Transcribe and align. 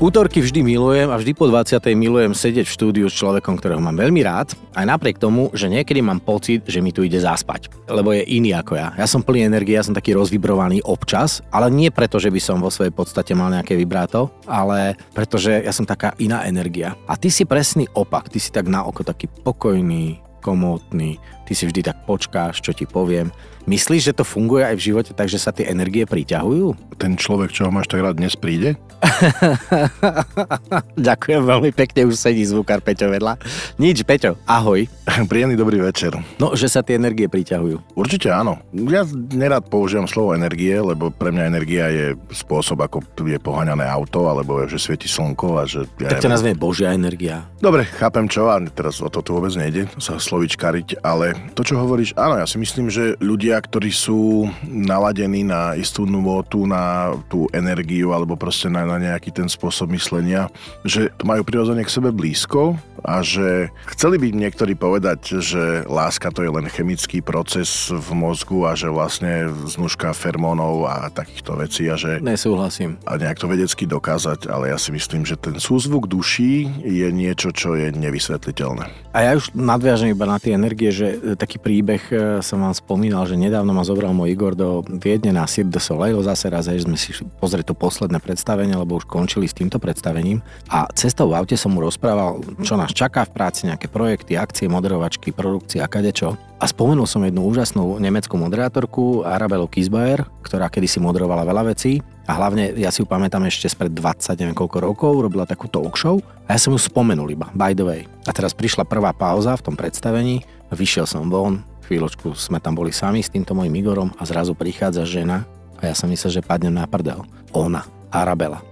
Útorky 0.00 0.40
vždy 0.40 0.64
milujem 0.64 1.12
a 1.12 1.20
vždy 1.20 1.36
po 1.36 1.44
20. 1.44 1.76
milujem 1.92 2.32
sedieť 2.32 2.64
v 2.64 2.72
štúdiu 2.72 3.06
s 3.12 3.20
človekom, 3.20 3.60
ktorého 3.60 3.84
mám 3.84 4.00
veľmi 4.00 4.24
rád, 4.24 4.56
aj 4.72 4.88
napriek 4.88 5.20
tomu, 5.20 5.52
že 5.52 5.68
niekedy 5.68 6.00
mám 6.00 6.24
pocit, 6.24 6.64
že 6.64 6.80
mi 6.80 6.88
tu 6.88 7.04
ide 7.04 7.20
zaspať, 7.20 7.68
lebo 7.84 8.16
je 8.16 8.24
iný 8.24 8.56
ako 8.56 8.80
ja. 8.80 8.96
Ja 8.96 9.04
som 9.04 9.20
plný 9.20 9.44
energie, 9.44 9.76
ja 9.76 9.84
som 9.84 9.92
taký 9.92 10.16
rozvibrovaný 10.16 10.80
občas, 10.88 11.44
ale 11.52 11.68
nie 11.68 11.92
preto, 11.92 12.16
že 12.16 12.32
by 12.32 12.40
som 12.40 12.64
vo 12.64 12.72
svojej 12.72 12.96
podstate 12.96 13.36
mal 13.36 13.52
nejaké 13.52 13.76
vibráto, 13.76 14.32
ale 14.48 14.96
pretože 15.12 15.52
ja 15.52 15.72
som 15.76 15.84
taká 15.84 16.16
iná 16.16 16.48
energia. 16.48 16.96
A 17.04 17.20
ty 17.20 17.28
si 17.28 17.44
presný 17.44 17.84
opak, 17.92 18.32
ty 18.32 18.40
si 18.40 18.48
tak 18.48 18.72
na 18.72 18.88
oko 18.88 19.04
taký 19.04 19.28
pokojný, 19.28 20.16
komótny, 20.40 21.20
ty 21.44 21.52
si 21.52 21.68
vždy 21.68 21.84
tak 21.84 22.08
počkáš, 22.08 22.64
čo 22.64 22.72
ti 22.72 22.88
poviem. 22.88 23.28
Myslíš, 23.68 24.10
že 24.10 24.16
to 24.16 24.24
funguje 24.24 24.64
aj 24.64 24.74
v 24.80 24.86
živote, 24.90 25.12
takže 25.12 25.36
sa 25.36 25.52
tie 25.52 25.68
energie 25.68 26.08
priťahujú? 26.08 26.96
Ten 26.96 27.14
človek, 27.14 27.52
čo 27.52 27.68
ho 27.68 27.70
máš 27.70 27.92
tak 27.92 28.00
rád, 28.00 28.16
dnes 28.16 28.32
príde? 28.32 28.80
Ďakujem 30.96 31.42
veľmi 31.44 31.70
pekne, 31.76 32.08
už 32.08 32.16
sedí 32.16 32.44
zvukár 32.44 32.80
Peťo 32.80 33.12
vedľa. 33.12 33.36
Nič, 33.76 34.04
Peťo, 34.04 34.40
ahoj. 34.48 34.88
Príjemný 35.30 35.60
dobrý 35.60 35.80
večer. 35.80 36.16
No, 36.40 36.56
že 36.56 36.72
sa 36.72 36.80
tie 36.80 36.96
energie 36.96 37.28
priťahujú. 37.28 37.96
Určite 37.96 38.32
áno. 38.32 38.60
Ja 38.72 39.04
nerád 39.12 39.68
používam 39.68 40.08
slovo 40.08 40.32
energie, 40.32 40.76
lebo 40.80 41.12
pre 41.12 41.28
mňa 41.28 41.44
energia 41.52 41.86
je 41.92 42.06
spôsob, 42.32 42.80
ako 42.80 43.04
je 43.22 43.36
poháňané 43.40 43.84
auto, 43.84 44.28
alebo 44.28 44.64
že 44.68 44.80
svieti 44.80 45.08
slnko 45.08 45.48
a 45.60 45.62
že... 45.68 45.84
Ja 46.00 46.16
tak 46.16 46.24
ťa 46.24 46.32
nazvie 46.32 46.56
Božia 46.56 46.96
energia. 46.96 47.44
Dobre, 47.60 47.84
chápem 47.86 48.24
čo 48.24 48.48
a 48.48 48.56
teraz 48.72 49.00
o 49.04 49.08
to 49.12 49.20
tu 49.20 49.36
vôbec 49.36 49.52
nejde, 49.52 49.88
sa 50.00 50.16
slovičkariť, 50.30 51.02
ale 51.02 51.34
to, 51.58 51.66
čo 51.66 51.74
hovoríš, 51.82 52.14
áno, 52.14 52.38
ja 52.38 52.46
si 52.46 52.62
myslím, 52.62 52.86
že 52.86 53.18
ľudia, 53.18 53.58
ktorí 53.58 53.90
sú 53.90 54.46
naladení 54.62 55.42
na 55.42 55.74
istú 55.74 56.06
nôtu, 56.06 56.70
na 56.70 57.18
tú 57.26 57.50
energiu 57.50 58.14
alebo 58.14 58.38
proste 58.38 58.70
na, 58.70 58.86
na 58.86 59.02
nejaký 59.02 59.34
ten 59.34 59.50
spôsob 59.50 59.90
myslenia, 59.90 60.46
že 60.86 61.10
to 61.18 61.26
majú 61.26 61.42
prirodzene 61.42 61.82
k 61.82 61.90
sebe 61.90 62.14
blízko 62.14 62.78
a 63.02 63.24
že 63.24 63.72
chceli 63.96 64.20
by 64.20 64.28
niektorí 64.30 64.76
povedať, 64.76 65.40
že 65.40 65.82
láska 65.88 66.30
to 66.30 66.44
je 66.44 66.52
len 66.52 66.68
chemický 66.68 67.24
proces 67.24 67.88
v 67.88 68.08
mozgu 68.12 68.68
a 68.68 68.76
že 68.76 68.92
vlastne 68.92 69.48
znužka 69.66 70.12
fermónov 70.12 70.86
a 70.86 71.08
takýchto 71.08 71.56
vecí 71.58 71.88
a 71.88 71.96
že... 71.96 72.20
Nesúhlasím. 72.20 73.00
A 73.08 73.16
nejak 73.16 73.40
to 73.40 73.48
vedecky 73.48 73.88
dokázať, 73.88 74.46
ale 74.52 74.70
ja 74.70 74.78
si 74.78 74.92
myslím, 74.92 75.24
že 75.24 75.40
ten 75.40 75.56
súzvuk 75.56 76.06
duší 76.06 76.68
je 76.84 77.08
niečo, 77.08 77.50
čo 77.50 77.74
je 77.74 77.88
nevysvetliteľné. 77.96 79.10
A 79.10 79.18
ja 79.26 79.32
už 79.34 79.50
nadviažem 79.56 80.14
iba 80.20 80.28
na 80.28 80.36
tie 80.36 80.52
energie, 80.52 80.92
že 80.92 81.16
taký 81.40 81.56
príbeh 81.56 82.02
e, 82.12 82.14
som 82.44 82.60
vám 82.60 82.76
spomínal, 82.76 83.24
že 83.24 83.40
nedávno 83.40 83.72
ma 83.72 83.88
zobral 83.88 84.12
môj 84.12 84.36
Igor 84.36 84.52
do 84.52 84.84
Viedne 84.84 85.32
na 85.32 85.48
Cirque 85.48 85.72
de 85.72 85.80
Soleil, 85.80 86.20
zase 86.20 86.52
raz, 86.52 86.68
že 86.68 86.84
sme 86.84 87.00
si 87.00 87.16
pozrieť 87.40 87.72
to 87.72 87.74
posledné 87.80 88.20
predstavenie, 88.20 88.76
lebo 88.76 89.00
už 89.00 89.08
končili 89.08 89.48
s 89.48 89.56
týmto 89.56 89.80
predstavením. 89.80 90.44
A 90.68 90.84
cestou 90.92 91.32
v 91.32 91.40
aute 91.40 91.56
som 91.56 91.72
mu 91.72 91.80
rozprával, 91.80 92.44
čo 92.60 92.76
nás 92.76 92.92
čaká 92.92 93.24
v 93.24 93.32
práci, 93.32 93.64
nejaké 93.64 93.88
projekty, 93.88 94.36
akcie, 94.36 94.68
moderovačky, 94.68 95.32
produkcia 95.32 95.88
a 95.88 95.88
kadečo. 95.88 96.36
A 96.60 96.68
spomenul 96.68 97.08
som 97.08 97.24
jednu 97.24 97.40
úžasnú 97.48 97.96
nemeckú 97.96 98.36
moderátorku, 98.36 99.24
Arabelu 99.24 99.64
Kisbayer, 99.72 100.28
ktorá 100.44 100.68
kedysi 100.68 101.00
moderovala 101.00 101.48
veľa 101.48 101.72
vecí. 101.72 102.04
A 102.30 102.38
hlavne, 102.38 102.78
ja 102.78 102.94
si 102.94 103.02
ju 103.02 103.10
pamätám 103.10 103.42
ešte 103.50 103.66
spred 103.66 103.90
20, 103.90 104.38
neviem 104.38 104.54
koľko 104.54 104.78
rokov, 104.78 105.18
robila 105.18 105.50
takú 105.50 105.66
talk 105.66 105.98
show 105.98 106.22
a 106.46 106.54
ja 106.54 106.62
som 106.62 106.70
ju 106.70 106.78
spomenul 106.78 107.26
iba, 107.26 107.50
by 107.58 107.74
the 107.74 107.82
way. 107.82 108.06
A 108.22 108.30
teraz 108.30 108.54
prišla 108.54 108.86
prvá 108.86 109.10
pauza 109.10 109.50
v 109.58 109.66
tom 109.66 109.74
predstavení, 109.74 110.46
vyšiel 110.70 111.10
som 111.10 111.26
von, 111.26 111.66
chvíľočku 111.90 112.38
sme 112.38 112.62
tam 112.62 112.78
boli 112.78 112.94
sami 112.94 113.18
s 113.18 113.34
týmto 113.34 113.50
mojim 113.50 113.74
Igorom 113.74 114.14
a 114.14 114.22
zrazu 114.22 114.54
prichádza 114.54 115.02
žena 115.10 115.42
a 115.82 115.90
ja 115.90 115.94
som 115.98 116.06
myslel, 116.06 116.38
že 116.38 116.46
padnem 116.46 116.70
na 116.70 116.86
prdel. 116.86 117.18
Ona, 117.50 117.82
Arabela. 118.14 118.62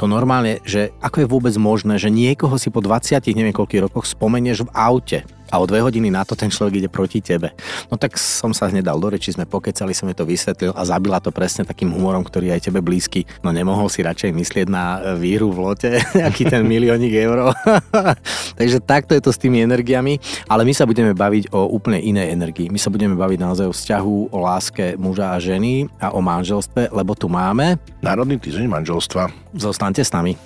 To 0.00 0.08
normálne, 0.08 0.64
že 0.64 0.88
ako 1.04 1.16
je 1.20 1.28
vôbec 1.28 1.54
možné, 1.60 2.00
že 2.00 2.08
niekoho 2.08 2.56
si 2.56 2.72
po 2.72 2.80
20 2.80 3.20
neviem 3.36 3.52
koľkých 3.52 3.84
rokoch 3.84 4.08
spomenieš 4.08 4.64
v 4.64 4.72
aute 4.72 5.18
a 5.50 5.60
o 5.60 5.64
dve 5.68 5.84
hodiny 5.84 6.08
na 6.08 6.24
to 6.24 6.38
ten 6.38 6.48
človek 6.48 6.84
ide 6.84 6.90
proti 6.90 7.20
tebe. 7.20 7.52
No 7.90 8.00
tak 8.00 8.16
som 8.16 8.52
sa 8.56 8.68
hneď 8.70 8.88
dal 8.88 8.98
do 9.00 9.08
reči, 9.10 9.34
sme 9.34 9.48
pokecali, 9.48 9.92
som 9.92 10.08
jej 10.08 10.16
to 10.16 10.26
vysvetlil 10.28 10.72
a 10.72 10.82
zabila 10.84 11.20
to 11.20 11.34
presne 11.34 11.68
takým 11.68 11.92
humorom, 11.92 12.24
ktorý 12.24 12.50
je 12.50 12.54
aj 12.56 12.62
tebe 12.70 12.80
blízky. 12.80 13.28
No 13.44 13.52
nemohol 13.52 13.90
si 13.92 14.04
radšej 14.04 14.30
myslieť 14.32 14.66
na 14.70 15.14
víru 15.16 15.52
v 15.52 15.58
lote, 15.60 15.90
aký 16.28 16.48
ten 16.48 16.64
miliónik 16.64 17.12
eur. 17.14 17.52
Takže 18.60 18.78
takto 18.84 19.12
je 19.12 19.22
to 19.22 19.30
s 19.32 19.40
tými 19.40 19.60
energiami, 19.60 20.18
ale 20.48 20.62
my 20.64 20.72
sa 20.72 20.88
budeme 20.88 21.12
baviť 21.12 21.52
o 21.52 21.68
úplne 21.70 22.00
inej 22.00 22.32
energii. 22.32 22.70
My 22.70 22.78
sa 22.80 22.92
budeme 22.92 23.14
baviť 23.14 23.38
naozaj 23.40 23.66
o 23.68 23.74
vzťahu, 23.74 24.16
o 24.32 24.38
láske 24.42 24.94
muža 24.96 25.34
a 25.34 25.38
ženy 25.38 25.88
a 26.00 26.14
o 26.14 26.20
manželstve, 26.20 26.92
lebo 26.92 27.12
tu 27.14 27.26
máme... 27.28 27.76
Národný 28.04 28.36
týždeň 28.40 28.68
manželstva. 28.68 29.30
Zostaňte 29.56 30.04
s 30.04 30.12
nami. 30.12 30.36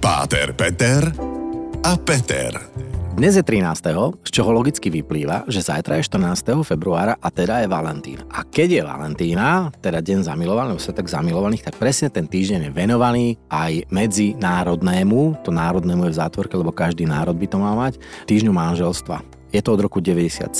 Páter, 0.00 0.52
Peter 0.52 1.12
a 1.84 1.92
Peter. 1.96 2.83
Dnes 3.14 3.38
je 3.38 3.46
13., 3.46 3.78
z 4.26 4.30
čoho 4.34 4.50
logicky 4.50 4.90
vyplýva, 4.90 5.46
že 5.46 5.62
zajtra 5.62 6.02
je 6.02 6.10
14. 6.10 6.66
februára 6.66 7.14
a 7.22 7.30
teda 7.30 7.62
je 7.62 7.70
Valentín. 7.70 8.18
A 8.26 8.42
keď 8.42 8.68
je 8.74 8.82
Valentína, 8.82 9.70
teda 9.78 10.02
deň 10.02 10.26
zamilovaných, 10.26 10.82
sa 10.82 10.90
tak 10.90 11.06
zamilovaných, 11.06 11.62
tak 11.62 11.78
presne 11.78 12.10
ten 12.10 12.26
týždeň 12.26 12.66
je 12.66 12.70
venovaný 12.74 13.38
aj 13.54 13.86
medzinárodnému, 13.94 15.46
to 15.46 15.54
národnému 15.54 16.10
je 16.10 16.18
v 16.18 16.20
zátvorke, 16.26 16.58
lebo 16.58 16.74
každý 16.74 17.06
národ 17.06 17.38
by 17.38 17.46
to 17.46 17.62
mal 17.62 17.78
mať, 17.78 18.02
týždňu 18.26 18.50
manželstva. 18.50 19.22
Je 19.54 19.62
to 19.62 19.78
od 19.78 19.86
roku 19.86 20.02
97 20.02 20.50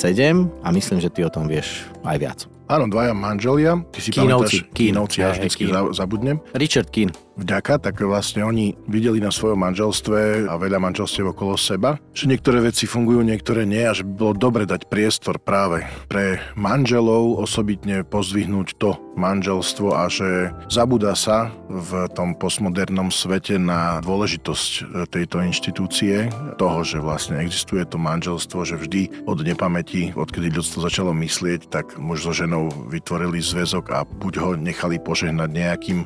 a 0.63 0.67
myslím, 0.71 1.03
že 1.03 1.11
ty 1.11 1.27
o 1.27 1.29
tom 1.29 1.51
vieš 1.51 1.91
aj 2.07 2.17
viac. 2.23 2.39
Áno, 2.71 2.87
dvaja 2.87 3.11
manželia. 3.11 3.83
Ty 3.91 3.99
si 3.99 4.15
Kínovci. 4.15 4.63
pamätáš, 4.63 4.71
Kínovci, 4.71 5.17
ja 5.19 5.35
vždycky 5.35 5.63
zabudnem. 5.91 6.39
Richard 6.55 6.87
Kín 6.87 7.11
vďaka, 7.35 7.79
tak 7.83 8.01
vlastne 8.01 8.43
oni 8.43 8.75
videli 8.87 9.19
na 9.19 9.29
svojom 9.29 9.59
manželstve 9.59 10.49
a 10.49 10.53
veľa 10.55 10.79
manželstiev 10.79 11.35
okolo 11.35 11.59
seba, 11.59 11.99
že 12.15 12.27
niektoré 12.27 12.63
veci 12.63 12.87
fungujú, 12.87 13.21
niektoré 13.21 13.67
nie 13.67 13.83
a 13.83 13.95
že 13.95 14.07
by 14.07 14.13
bolo 14.15 14.33
dobre 14.35 14.63
dať 14.63 14.87
priestor 14.87 15.37
práve 15.39 15.83
pre 16.07 16.41
manželov 16.55 17.39
osobitne 17.43 18.07
pozvihnúť 18.07 18.67
to 18.79 19.04
manželstvo 19.15 19.95
a 19.95 20.11
že 20.11 20.51
zabúda 20.67 21.15
sa 21.15 21.51
v 21.71 22.05
tom 22.13 22.35
postmodernom 22.37 23.09
svete 23.09 23.57
na 23.57 23.99
dôležitosť 24.03 24.71
e, 24.71 24.81
tejto 25.09 25.41
inštitúcie, 25.41 26.29
toho, 26.59 26.85
že 26.85 27.01
vlastne 27.01 27.41
existuje 27.41 27.83
to 27.87 27.97
manželstvo, 27.97 28.67
že 28.67 28.79
vždy 28.79 29.25
od 29.25 29.41
nepamäti, 29.41 30.13
odkedy 30.13 30.53
ľudstvo 30.53 30.85
začalo 30.85 31.11
myslieť, 31.15 31.71
tak 31.71 31.97
muž 31.97 32.27
so 32.27 32.31
ženou 32.35 32.69
vytvorili 32.91 33.41
zväzok 33.41 33.85
a 33.91 34.03
buď 34.05 34.33
ho 34.39 34.49
nechali 34.55 35.01
požehnať 35.01 35.49
nejakým 35.51 35.99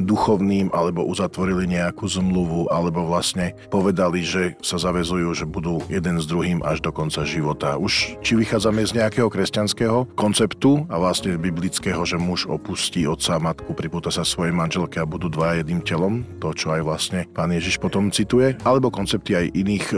duchovným 0.00 0.72
alebo 0.72 1.06
uzatvorili 1.06 1.68
nejakú 1.68 2.08
zmluvu, 2.08 2.72
alebo 2.72 3.06
vlastne 3.06 3.54
povedali, 3.68 4.24
že 4.24 4.56
sa 4.64 4.80
zavezujú, 4.80 5.30
že 5.36 5.46
budú 5.46 5.84
jeden 5.92 6.18
s 6.18 6.26
druhým 6.26 6.64
až 6.64 6.80
do 6.80 6.90
konca 6.90 7.22
života. 7.22 7.76
Už 7.76 8.18
či 8.24 8.34
vychádzame 8.34 8.82
z 8.84 8.96
nejakého 8.98 9.28
kresťanského 9.28 10.08
konceptu 10.16 10.88
a 10.88 10.98
vlastne 10.98 11.36
biblického, 11.36 12.00
že 12.02 12.16
muž 12.16 12.48
opustí 12.54 13.04
otca 13.04 13.36
a 13.36 13.42
matku, 13.42 13.74
pripúta 13.74 14.14
sa 14.14 14.22
svojej 14.22 14.54
manželke 14.54 15.02
a 15.02 15.08
budú 15.08 15.26
dva 15.26 15.58
jedným 15.58 15.82
telom, 15.82 16.22
to 16.38 16.54
čo 16.54 16.72
aj 16.72 16.82
vlastne 16.86 17.20
pán 17.34 17.50
Ježiš 17.50 17.82
potom 17.82 18.14
cituje, 18.14 18.54
alebo 18.62 18.94
koncepty 18.94 19.34
aj 19.34 19.46
iných 19.52 19.86
e, 19.90 19.96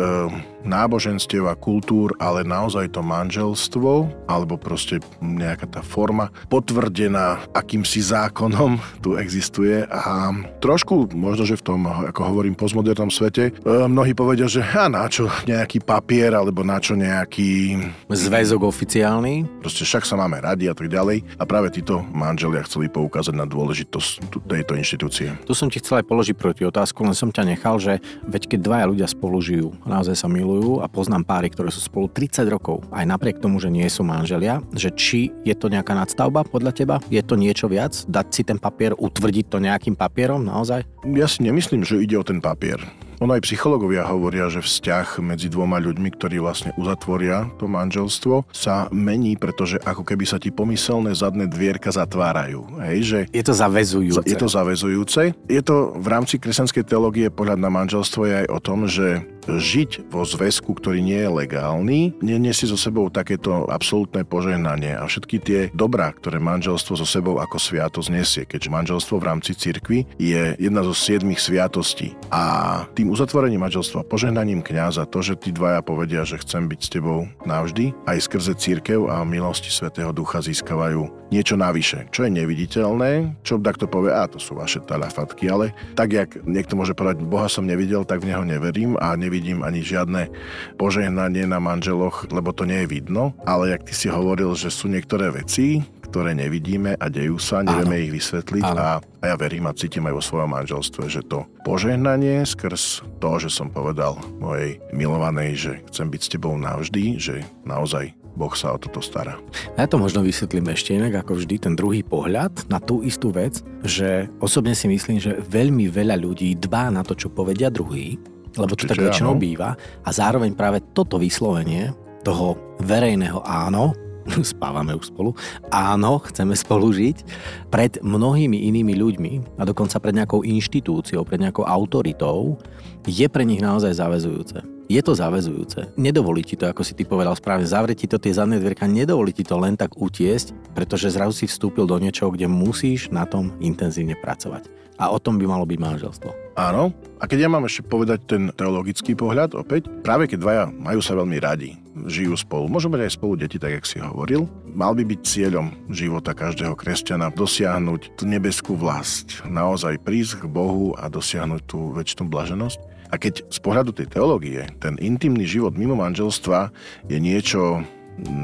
náboženstiev 0.66 1.46
a 1.46 1.54
kultúr, 1.54 2.12
ale 2.18 2.42
naozaj 2.42 2.92
to 2.92 3.00
manželstvo, 3.00 4.10
alebo 4.26 4.58
proste 4.58 4.98
nejaká 5.22 5.70
tá 5.70 5.80
forma 5.80 6.34
potvrdená 6.50 7.46
akýmsi 7.54 8.02
zákonom 8.02 8.82
tu 9.04 9.14
existuje 9.16 9.86
a 9.86 10.34
trošku, 10.58 11.14
možno, 11.14 11.46
že 11.46 11.56
v 11.56 11.64
tom, 11.64 11.80
ako 11.86 12.20
hovorím, 12.26 12.58
postmodernom 12.58 13.08
svete, 13.08 13.54
e, 13.54 13.86
mnohí 13.86 14.12
povedia, 14.12 14.50
že 14.50 14.60
a 14.66 14.90
na 14.90 15.06
čo 15.06 15.30
nejaký 15.46 15.80
papier, 15.86 16.34
alebo 16.34 16.66
na 16.66 16.82
čo 16.82 16.98
nejaký... 16.98 17.78
Zväzok 18.10 18.66
oficiálny? 18.66 19.62
Proste 19.62 19.86
však 19.86 20.02
sa 20.02 20.18
máme 20.18 20.42
radi 20.42 20.66
a 20.66 20.74
tak 20.74 20.90
ďalej. 20.90 21.22
A 21.38 21.44
práve 21.46 21.70
títo 21.70 22.02
manželia 22.10 22.66
chceli 22.66 22.90
poukázať 22.90 23.34
na 23.36 23.46
dôležitosť 23.46 24.42
tejto 24.44 24.72
inštitúcie. 24.74 25.32
Tu 25.46 25.52
som 25.54 25.70
ti 25.70 25.78
chcel 25.78 26.02
aj 26.02 26.08
položiť 26.10 26.36
proti 26.36 26.62
otázku, 26.66 27.06
len 27.06 27.14
som 27.14 27.30
ťa 27.30 27.44
nechal, 27.46 27.78
že 27.78 28.02
veď 28.26 28.56
keď 28.56 28.60
dvaja 28.66 28.84
ľudia 28.90 29.06
spolu 29.06 29.38
žijú, 29.38 29.76
naozaj 29.84 30.16
sa 30.18 30.26
milujú 30.26 30.55
a 30.80 30.88
poznám 30.88 31.28
páry, 31.28 31.52
ktoré 31.52 31.68
sú 31.68 31.84
spolu 31.84 32.08
30 32.08 32.48
rokov, 32.48 32.80
aj 32.88 33.04
napriek 33.04 33.38
tomu, 33.44 33.60
že 33.60 33.68
nie 33.68 33.84
sú 33.92 34.00
manželia, 34.00 34.64
že 34.72 34.88
či 34.96 35.28
je 35.44 35.52
to 35.52 35.68
nejaká 35.68 35.92
nadstavba 35.92 36.48
podľa 36.48 36.72
teba? 36.72 36.96
Je 37.12 37.20
to 37.20 37.36
niečo 37.36 37.68
viac? 37.68 37.92
Dať 38.08 38.26
si 38.32 38.42
ten 38.42 38.56
papier, 38.56 38.96
utvrdiť 38.96 39.46
to 39.52 39.60
nejakým 39.60 39.92
papierom? 39.92 40.46
naozaj? 40.46 40.86
Ja 41.04 41.26
si 41.26 41.42
nemyslím, 41.44 41.82
že 41.82 42.00
ide 42.00 42.16
o 42.16 42.24
ten 42.24 42.40
papier. 42.40 42.80
Ono 43.24 43.32
aj 43.32 43.48
psychológovia 43.48 44.04
hovoria, 44.04 44.52
že 44.52 44.60
vzťah 44.60 45.24
medzi 45.24 45.48
dvoma 45.48 45.80
ľuďmi, 45.80 46.08
ktorí 46.20 46.36
vlastne 46.36 46.76
uzatvoria 46.76 47.48
to 47.56 47.64
manželstvo, 47.64 48.44
sa 48.52 48.92
mení, 48.92 49.40
pretože 49.40 49.80
ako 49.80 50.04
keby 50.04 50.28
sa 50.28 50.36
ti 50.36 50.52
pomyselné 50.52 51.16
zadné 51.16 51.48
dvierka 51.48 51.88
zatvárajú. 51.88 52.68
Hej, 52.84 52.98
že 53.02 53.18
je 53.32 53.44
to 53.44 53.54
zavezujúce. 53.56 54.28
Je 54.28 54.36
to 54.36 54.48
zavezujúce. 54.52 55.32
Je 55.48 55.62
to 55.64 55.96
v 55.96 56.06
rámci 56.12 56.36
kresťanskej 56.36 56.84
teológie 56.84 57.32
pohľad 57.32 57.56
na 57.56 57.72
manželstvo 57.72 58.20
je 58.28 58.34
aj 58.44 58.46
o 58.52 58.58
tom, 58.60 58.84
že 58.84 59.24
žiť 59.46 60.10
vo 60.10 60.26
zväzku, 60.26 60.74
ktorý 60.74 60.98
nie 61.00 61.22
je 61.22 61.30
legálny, 61.30 62.00
nesie 62.18 62.66
so 62.66 62.74
sebou 62.74 63.06
takéto 63.08 63.70
absolútne 63.70 64.26
požehnanie 64.26 64.98
a 64.98 65.06
všetky 65.06 65.36
tie 65.38 65.60
dobrá, 65.70 66.10
ktoré 66.10 66.42
manželstvo 66.42 66.98
so 66.98 67.06
sebou 67.06 67.38
ako 67.38 67.56
sviatosť 67.56 68.08
nesie, 68.10 68.42
keďže 68.42 68.74
manželstvo 68.74 69.22
v 69.22 69.26
rámci 69.30 69.54
cirkvy 69.54 70.02
je 70.18 70.58
jedna 70.58 70.82
zo 70.82 70.92
siedmých 70.92 71.38
sviatostí. 71.38 72.18
A 72.34 72.84
tým 72.98 73.05
uzatvorením 73.10 73.62
manželstva, 73.62 74.06
požehnaním 74.06 74.62
kňaza, 74.62 75.08
to, 75.08 75.22
že 75.22 75.38
tí 75.38 75.50
dvaja 75.50 75.82
povedia, 75.82 76.26
že 76.26 76.40
chcem 76.40 76.66
byť 76.70 76.80
s 76.80 76.92
tebou 76.92 77.30
navždy, 77.46 77.96
aj 78.06 78.18
skrze 78.26 78.52
církev 78.58 79.08
a 79.10 79.22
milosti 79.26 79.70
Svetého 79.70 80.10
Ducha 80.10 80.42
získavajú 80.42 81.26
niečo 81.30 81.58
navyše, 81.58 82.06
čo 82.14 82.22
je 82.26 82.30
neviditeľné, 82.30 83.42
čo 83.42 83.58
takto 83.58 83.90
povie, 83.90 84.14
a 84.14 84.30
to 84.30 84.38
sú 84.38 84.54
vaše 84.54 84.78
talafatky, 84.82 85.50
ale 85.50 85.74
tak, 85.98 86.14
jak 86.14 86.30
niekto 86.46 86.78
môže 86.78 86.94
povedať, 86.94 87.26
Boha 87.26 87.50
som 87.50 87.66
nevidel, 87.66 88.06
tak 88.06 88.22
v 88.22 88.30
Neho 88.30 88.46
neverím 88.46 88.94
a 89.02 89.18
nevidím 89.18 89.66
ani 89.66 89.82
žiadne 89.82 90.30
požehnanie 90.78 91.50
na 91.50 91.58
manželoch, 91.58 92.30
lebo 92.30 92.54
to 92.54 92.62
nie 92.62 92.86
je 92.86 92.90
vidno. 92.90 93.34
Ale 93.42 93.74
jak 93.74 93.90
ty 93.90 93.94
si 93.94 94.06
hovoril, 94.06 94.54
že 94.54 94.70
sú 94.70 94.86
niektoré 94.86 95.34
veci, 95.34 95.82
ktoré 96.06 96.32
nevidíme 96.32 96.94
a 96.94 97.06
dejú 97.10 97.36
sa, 97.42 97.66
nevieme 97.66 97.98
Áno. 97.98 98.04
ich 98.06 98.12
vysvetliť 98.14 98.64
a, 98.64 99.02
a 99.02 99.24
ja 99.26 99.34
verím 99.34 99.66
a 99.66 99.76
cítim 99.76 100.06
aj 100.06 100.14
vo 100.14 100.22
svojom 100.22 100.50
manželstve, 100.54 101.10
že 101.10 101.26
to 101.26 101.44
požehnanie 101.66 102.46
skrz 102.46 103.02
to, 103.18 103.30
že 103.42 103.50
som 103.50 103.68
povedal 103.68 104.16
mojej 104.38 104.78
milovanej, 104.94 105.50
že 105.58 105.72
chcem 105.90 106.06
byť 106.06 106.20
s 106.22 106.32
tebou 106.32 106.54
navždy, 106.54 107.18
že 107.18 107.42
naozaj 107.66 108.14
Boh 108.36 108.52
sa 108.52 108.76
o 108.76 108.78
toto 108.78 109.00
stará. 109.00 109.40
Ja 109.80 109.88
to 109.88 109.96
možno 109.96 110.20
vysvetlím 110.20 110.68
ešte 110.68 110.92
inak, 110.92 111.24
ako 111.24 111.40
vždy, 111.40 111.56
ten 111.56 111.74
druhý 111.74 112.04
pohľad 112.04 112.68
na 112.68 112.76
tú 112.76 113.00
istú 113.00 113.32
vec, 113.32 113.64
že 113.80 114.28
osobne 114.44 114.76
si 114.76 114.86
myslím, 114.92 115.16
že 115.16 115.40
veľmi 115.40 115.88
veľa 115.88 116.20
ľudí 116.20 116.52
dbá 116.60 116.92
na 116.92 117.00
to, 117.00 117.16
čo 117.16 117.32
povedia 117.32 117.72
druhý, 117.72 118.20
lebo 118.60 118.76
to 118.76 118.84
tak 118.84 119.00
väčšinou 119.00 119.40
býva. 119.40 119.72
A 120.04 120.08
zároveň 120.12 120.52
práve 120.52 120.84
toto 120.92 121.16
vyslovenie 121.16 121.96
toho 122.20 122.60
verejného 122.84 123.40
áno, 123.40 123.96
spávame 124.56 124.94
už 124.96 125.14
spolu, 125.14 125.34
áno, 125.70 126.22
chceme 126.26 126.54
spolu 126.58 126.90
žiť, 126.90 127.26
pred 127.70 127.98
mnohými 128.02 128.68
inými 128.70 128.94
ľuďmi 128.98 129.32
a 129.58 129.62
dokonca 129.64 129.98
pred 130.02 130.14
nejakou 130.16 130.42
inštitúciou, 130.42 131.22
pred 131.22 131.40
nejakou 131.42 131.64
autoritou, 131.66 132.58
je 133.06 133.26
pre 133.30 133.46
nich 133.46 133.62
naozaj 133.62 133.94
zavezujúce. 133.94 134.58
Je 134.86 135.02
to 135.02 135.18
zavezujúce. 135.18 135.98
Nedovolí 135.98 136.46
ti 136.46 136.54
to, 136.54 136.70
ako 136.70 136.86
si 136.86 136.94
ty 136.94 137.02
povedal 137.02 137.34
správne, 137.34 137.66
zavrie 137.66 137.98
ti 137.98 138.06
to 138.06 138.22
tie 138.22 138.30
zadné 138.30 138.62
dvierka, 138.62 138.86
nedovolí 138.86 139.34
ti 139.34 139.42
to 139.42 139.58
len 139.58 139.74
tak 139.74 139.98
utiesť, 139.98 140.54
pretože 140.78 141.10
zrazu 141.10 141.34
si 141.34 141.46
vstúpil 141.50 141.90
do 141.90 141.98
niečoho, 141.98 142.30
kde 142.30 142.46
musíš 142.46 143.10
na 143.10 143.26
tom 143.26 143.50
intenzívne 143.58 144.14
pracovať. 144.14 144.85
A 144.96 145.12
o 145.12 145.20
tom 145.20 145.36
by 145.36 145.44
malo 145.44 145.68
byť 145.68 145.78
manželstvo. 145.78 146.30
Áno. 146.56 146.88
A 147.20 147.24
keď 147.28 147.48
ja 147.48 147.50
mám 147.52 147.68
ešte 147.68 147.84
povedať 147.84 148.24
ten 148.24 148.42
teologický 148.52 149.12
pohľad 149.12 149.56
opäť, 149.56 149.88
práve 150.00 150.28
keď 150.28 150.38
dvaja 150.40 150.64
majú 150.72 151.00
sa 151.04 151.12
veľmi 151.16 151.36
radi, 151.36 151.76
žijú 152.08 152.36
spolu, 152.36 152.68
môžu 152.68 152.92
mať 152.92 153.08
aj 153.08 153.12
spolu 153.16 153.34
deti, 153.40 153.56
tak 153.56 153.76
jak 153.76 153.84
si 153.88 154.00
hovoril, 154.00 154.48
mal 154.68 154.92
by 154.92 155.04
byť 155.04 155.20
cieľom 155.24 155.72
života 155.88 156.36
každého 156.36 156.76
kresťana 156.76 157.32
dosiahnuť 157.32 158.20
tú 158.20 158.24
nebeskú 158.28 158.76
vlast, 158.76 159.40
naozaj 159.48 160.00
prísť 160.04 160.44
k 160.44 160.52
Bohu 160.52 160.92
a 160.96 161.08
dosiahnuť 161.08 161.60
tú 161.64 161.92
väčšinu 161.96 162.28
blaženosť. 162.28 162.80
A 163.12 163.16
keď 163.16 163.48
z 163.48 163.58
pohľadu 163.62 163.96
tej 163.96 164.12
teológie 164.12 164.66
ten 164.82 165.00
intimný 165.00 165.48
život 165.48 165.78
mimo 165.78 165.96
manželstva 165.96 166.74
je 167.08 167.16
niečo, 167.16 167.80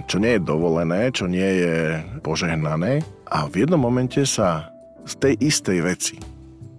čo 0.09 0.17
nie 0.21 0.37
je 0.39 0.47
dovolené, 0.47 1.13
čo 1.13 1.29
nie 1.29 1.45
je 1.65 2.01
požehnané 2.25 3.05
a 3.29 3.49
v 3.49 3.65
jednom 3.67 3.81
momente 3.81 4.23
sa 4.23 4.73
z 5.03 5.13
tej 5.19 5.35
istej 5.43 5.79
veci 5.83 6.17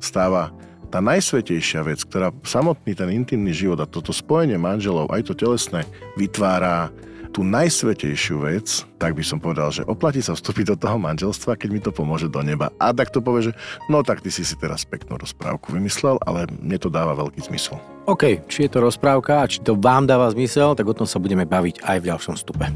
stáva 0.03 0.51
tá 0.91 1.01
najsvetejšia 1.01 1.81
vec, 1.87 2.05
ktorá 2.05 2.29
samotný 2.45 2.93
ten 2.93 3.09
intimný 3.09 3.49
život 3.49 3.81
a 3.81 3.89
toto 3.89 4.13
spojenie 4.13 4.61
manželov, 4.61 5.09
aj 5.09 5.31
to 5.31 5.33
telesné, 5.33 5.87
vytvára 6.19 6.93
tú 7.33 7.41
najsvetejšiu 7.41 8.45
vec, 8.45 8.85
tak 9.01 9.17
by 9.17 9.25
som 9.25 9.41
povedal, 9.41 9.73
že 9.73 9.81
oplatí 9.89 10.21
sa 10.21 10.37
vstúpiť 10.37 10.69
do 10.69 10.75
toho 10.77 11.01
manželstva, 11.01 11.57
keď 11.57 11.69
mi 11.73 11.81
to 11.81 11.89
pomôže 11.89 12.29
do 12.29 12.45
neba. 12.45 12.69
A 12.77 12.93
tak 12.93 13.09
to 13.09 13.25
povie, 13.25 13.49
že 13.49 13.53
no 13.89 14.05
tak 14.05 14.21
ty 14.21 14.29
si 14.29 14.45
si 14.45 14.53
teraz 14.53 14.85
peknú 14.85 15.17
rozprávku 15.17 15.73
vymyslel, 15.73 16.21
ale 16.29 16.45
mne 16.61 16.77
to 16.77 16.93
dáva 16.93 17.17
veľký 17.17 17.49
zmysel. 17.49 17.81
OK, 18.05 18.45
či 18.45 18.69
je 18.69 18.77
to 18.77 18.85
rozprávka 18.85 19.41
a 19.41 19.49
či 19.49 19.65
to 19.65 19.73
vám 19.73 20.05
dáva 20.05 20.29
zmysel, 20.29 20.77
tak 20.77 20.85
o 20.85 20.93
tom 20.93 21.09
sa 21.09 21.17
budeme 21.17 21.49
baviť 21.49 21.81
aj 21.81 21.97
v 21.97 22.07
ďalšom 22.13 22.35
stupe. 22.37 22.69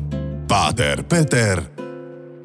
Páter, 0.49 1.05
Peter 1.05 1.61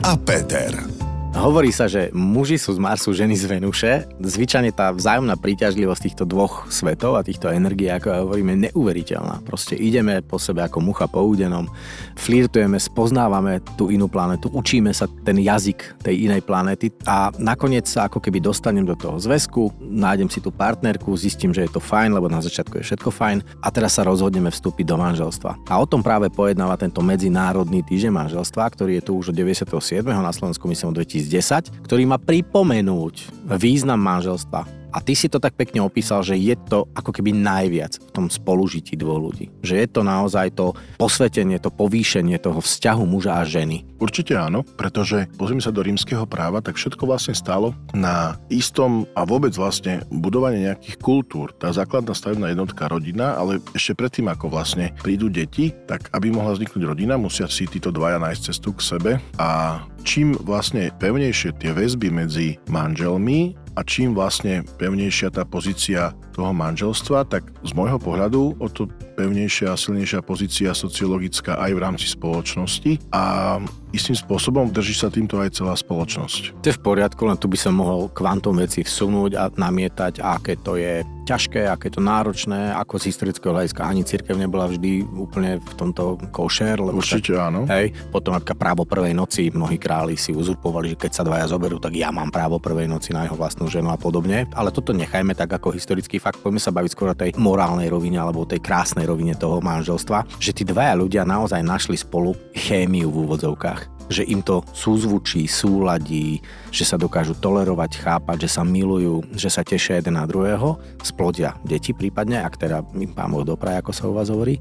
a 0.05 0.13
Peter. 0.21 1.02
Hovorí 1.33 1.73
sa, 1.73 1.89
že 1.89 2.13
muži 2.13 2.61
sú 2.61 2.77
z 2.77 2.81
Marsu, 2.85 3.09
ženy 3.17 3.33
z 3.33 3.49
Venuše. 3.49 4.05
Zvyčajne 4.21 4.69
tá 4.69 4.93
vzájomná 4.93 5.33
príťažlivosť 5.41 6.03
týchto 6.05 6.25
dvoch 6.29 6.69
svetov 6.69 7.17
a 7.17 7.25
týchto 7.25 7.49
energií, 7.49 7.89
ako 7.89 8.29
hovoríme, 8.29 8.69
neuveriteľná. 8.69 9.41
Proste 9.41 9.73
ideme 9.73 10.21
po 10.21 10.37
sebe 10.37 10.61
ako 10.61 10.85
mucha 10.85 11.09
po 11.09 11.25
údenom, 11.25 11.73
flirtujeme, 12.21 12.77
spoznávame 12.77 13.65
tú 13.81 13.89
inú 13.89 14.13
planetu, 14.13 14.53
učíme 14.53 14.93
sa 14.93 15.09
ten 15.25 15.41
jazyk 15.41 16.05
tej 16.05 16.29
inej 16.29 16.45
planety 16.45 16.93
a 17.09 17.33
nakoniec 17.41 17.89
sa 17.89 18.13
ako 18.13 18.21
keby 18.21 18.45
dostanem 18.45 18.85
do 18.85 18.93
toho 18.93 19.17
zväzku, 19.17 19.73
nájdem 19.81 20.29
si 20.29 20.37
tú 20.45 20.53
partnerku, 20.53 21.17
zistím, 21.17 21.57
že 21.57 21.65
je 21.65 21.73
to 21.73 21.81
fajn, 21.81 22.13
lebo 22.13 22.29
na 22.29 22.45
začiatku 22.45 22.77
je 22.77 22.93
všetko 22.93 23.09
fajn 23.09 23.41
a 23.65 23.73
teraz 23.73 23.97
sa 23.97 24.05
rozhodneme 24.05 24.53
vstúpiť 24.53 24.85
do 24.85 25.01
manželstva. 25.01 25.65
A 25.65 25.81
o 25.81 25.89
tom 25.89 26.05
práve 26.05 26.29
pojednáva 26.29 26.77
tento 26.77 27.01
medzinárodný 27.01 27.81
týždeň 27.81 28.13
manželstva, 28.13 28.69
ktorý 28.69 29.01
je 29.01 29.07
tu 29.09 29.17
už 29.17 29.33
od 29.33 29.37
97. 29.41 30.05
na 30.05 30.29
Slovensku 30.37 30.69
myslím 30.69 30.93
od 30.93 31.01
2000 31.01 31.22
2010, 31.27 31.87
ktorý 31.87 32.03
má 32.07 32.19
pripomenúť 32.19 33.47
význam 33.59 34.03
manželstva 34.03 34.82
a 34.93 35.01
ty 35.01 35.17
si 35.17 35.33
to 35.33 35.41
tak 35.41 35.57
pekne 35.57 35.81
opísal, 35.81 36.21
že 36.21 36.37
je 36.37 36.53
to 36.69 36.85
ako 36.93 37.11
keby 37.17 37.33
najviac 37.33 37.97
v 37.97 38.11
tom 38.13 38.27
spolužití 38.29 38.95
dvoch 39.01 39.19
ľudí. 39.19 39.49
Že 39.65 39.75
je 39.81 39.89
to 39.89 40.01
naozaj 40.05 40.53
to 40.53 40.77
posvetenie, 41.01 41.57
to 41.57 41.73
povýšenie 41.73 42.37
toho 42.37 42.61
vzťahu 42.61 43.03
muža 43.09 43.41
a 43.41 43.49
ženy. 43.49 43.89
Určite 43.97 44.37
áno, 44.37 44.63
pretože 44.77 45.33
pozrieme 45.41 45.65
sa 45.65 45.73
do 45.73 45.81
rímskeho 45.81 46.29
práva, 46.29 46.61
tak 46.61 46.77
všetko 46.77 47.09
vlastne 47.09 47.33
stalo 47.33 47.73
na 47.97 48.37
istom 48.53 49.09
a 49.17 49.25
vôbec 49.25 49.57
vlastne 49.57 50.05
budovanie 50.13 50.69
nejakých 50.69 51.01
kultúr. 51.01 51.57
Tá 51.57 51.73
základná 51.73 52.13
stavebná 52.13 52.53
jednotka 52.53 52.87
rodina, 52.87 53.39
ale 53.41 53.65
ešte 53.73 53.97
predtým, 53.97 54.29
ako 54.29 54.53
vlastne 54.53 54.93
prídu 55.01 55.33
deti, 55.33 55.73
tak 55.89 56.13
aby 56.13 56.29
mohla 56.29 56.53
vzniknúť 56.53 56.85
rodina, 56.85 57.17
musia 57.17 57.49
si 57.49 57.65
títo 57.65 57.89
dvaja 57.89 58.21
nájsť 58.21 58.43
cestu 58.53 58.77
k 58.77 58.81
sebe 58.85 59.13
a 59.41 59.81
čím 60.03 60.35
vlastne 60.43 60.91
pevnejšie 60.99 61.55
tie 61.57 61.71
väzby 61.71 62.11
medzi 62.11 62.59
manželmi 62.69 63.55
a 63.73 63.81
čím 63.81 64.13
vlastne 64.13 64.65
pevnejšia 64.77 65.33
tá 65.33 65.49
pozícia 65.49 66.13
toho 66.37 66.53
manželstva, 66.53 67.25
tak 67.29 67.49
z 67.65 67.73
môjho 67.73 67.97
pohľadu 67.97 68.57
o 68.61 68.67
to 68.69 68.89
pevnejšia 69.13 69.73
a 69.73 69.77
silnejšia 69.77 70.25
pozícia 70.25 70.73
sociologická 70.73 71.61
aj 71.61 71.71
v 71.77 71.83
rámci 71.83 72.07
spoločnosti 72.09 73.13
a 73.13 73.57
istým 73.93 74.17
spôsobom 74.17 74.73
drží 74.73 74.97
sa 74.97 75.13
týmto 75.13 75.37
aj 75.39 75.61
celá 75.61 75.77
spoločnosť. 75.77 76.65
To 76.65 76.67
je 76.67 76.75
v 76.75 76.83
poriadku, 76.83 77.29
len 77.29 77.37
tu 77.37 77.47
by 77.47 77.61
som 77.61 77.77
mohol 77.77 78.09
kvantum 78.09 78.57
veci 78.57 78.81
vsunúť 78.81 79.33
a 79.37 79.53
namietať, 79.53 80.25
aké 80.25 80.57
to 80.59 80.81
je 80.81 81.05
ťažké, 81.23 81.71
aké 81.71 81.87
to 81.93 82.03
náročné, 82.03 82.75
ako 82.75 82.99
z 82.99 83.15
historického 83.15 83.55
hľadiska 83.55 83.87
ani 83.87 84.03
církev 84.03 84.35
nebola 84.35 84.67
vždy 84.67 85.07
úplne 85.15 85.63
v 85.63 85.73
tomto 85.79 86.19
košer. 86.35 86.83
Lebo 86.83 86.99
Určite 86.99 87.39
tak, 87.39 87.47
áno. 87.53 87.61
Hej, 87.71 87.95
potom 88.11 88.35
napríklad 88.35 88.59
právo 88.59 88.83
prvej 88.83 89.15
noci, 89.15 89.53
mnohí 89.53 89.79
králi 89.79 90.19
si 90.19 90.35
uzurpovali, 90.35 90.97
že 90.97 90.99
keď 90.99 91.11
sa 91.15 91.23
dvaja 91.23 91.47
zoberú, 91.53 91.79
tak 91.79 91.95
ja 91.95 92.11
mám 92.11 92.35
právo 92.35 92.59
prvej 92.59 92.91
noci 92.91 93.15
na 93.15 93.29
jeho 93.29 93.39
vlastnú 93.39 93.71
ženu 93.71 93.95
a 93.95 93.99
podobne. 94.01 94.51
Ale 94.57 94.75
toto 94.75 94.91
nechajme 94.91 95.37
tak 95.39 95.53
ako 95.53 95.71
historický 95.71 96.19
fakt, 96.19 96.43
poďme 96.43 96.59
sa 96.59 96.75
baviť 96.75 96.91
skôr 96.91 97.15
o 97.15 97.17
tej 97.17 97.39
morálnej 97.39 97.87
rovine 97.87 98.19
alebo 98.19 98.43
o 98.43 98.51
tej 98.51 98.59
krásnej 98.59 99.02
rovine 99.07 99.35
toho 99.37 99.61
manželstva, 99.61 100.27
že 100.39 100.55
tí 100.55 100.63
dvaja 100.67 100.97
ľudia 100.99 101.23
naozaj 101.27 101.61
našli 101.63 101.99
spolu 101.99 102.35
chémiu 102.55 103.09
v 103.11 103.17
úvodzovkách 103.29 103.93
že 104.13 104.29
im 104.29 104.45
to 104.45 104.61
súzvučí, 104.77 105.49
súladí, 105.49 106.45
že 106.69 106.85
sa 106.85 107.01
dokážu 107.01 107.33
tolerovať, 107.41 107.97
chápať, 107.97 108.45
že 108.45 108.61
sa 108.61 108.63
milujú, 108.63 109.25
že 109.33 109.49
sa 109.49 109.65
tešia 109.65 110.05
jeden 110.05 110.21
na 110.21 110.29
druhého, 110.29 110.77
splodia 111.01 111.57
deti 111.65 111.97
prípadne, 111.97 112.45
ak 112.45 112.61
teda 112.61 112.85
mi 112.93 113.09
pán 113.09 113.33
Boh 113.33 113.47
dopraje, 113.47 113.81
ako 113.81 113.93
sa 113.97 114.05
u 114.05 114.13
vás 114.13 114.29
hovorí. 114.29 114.61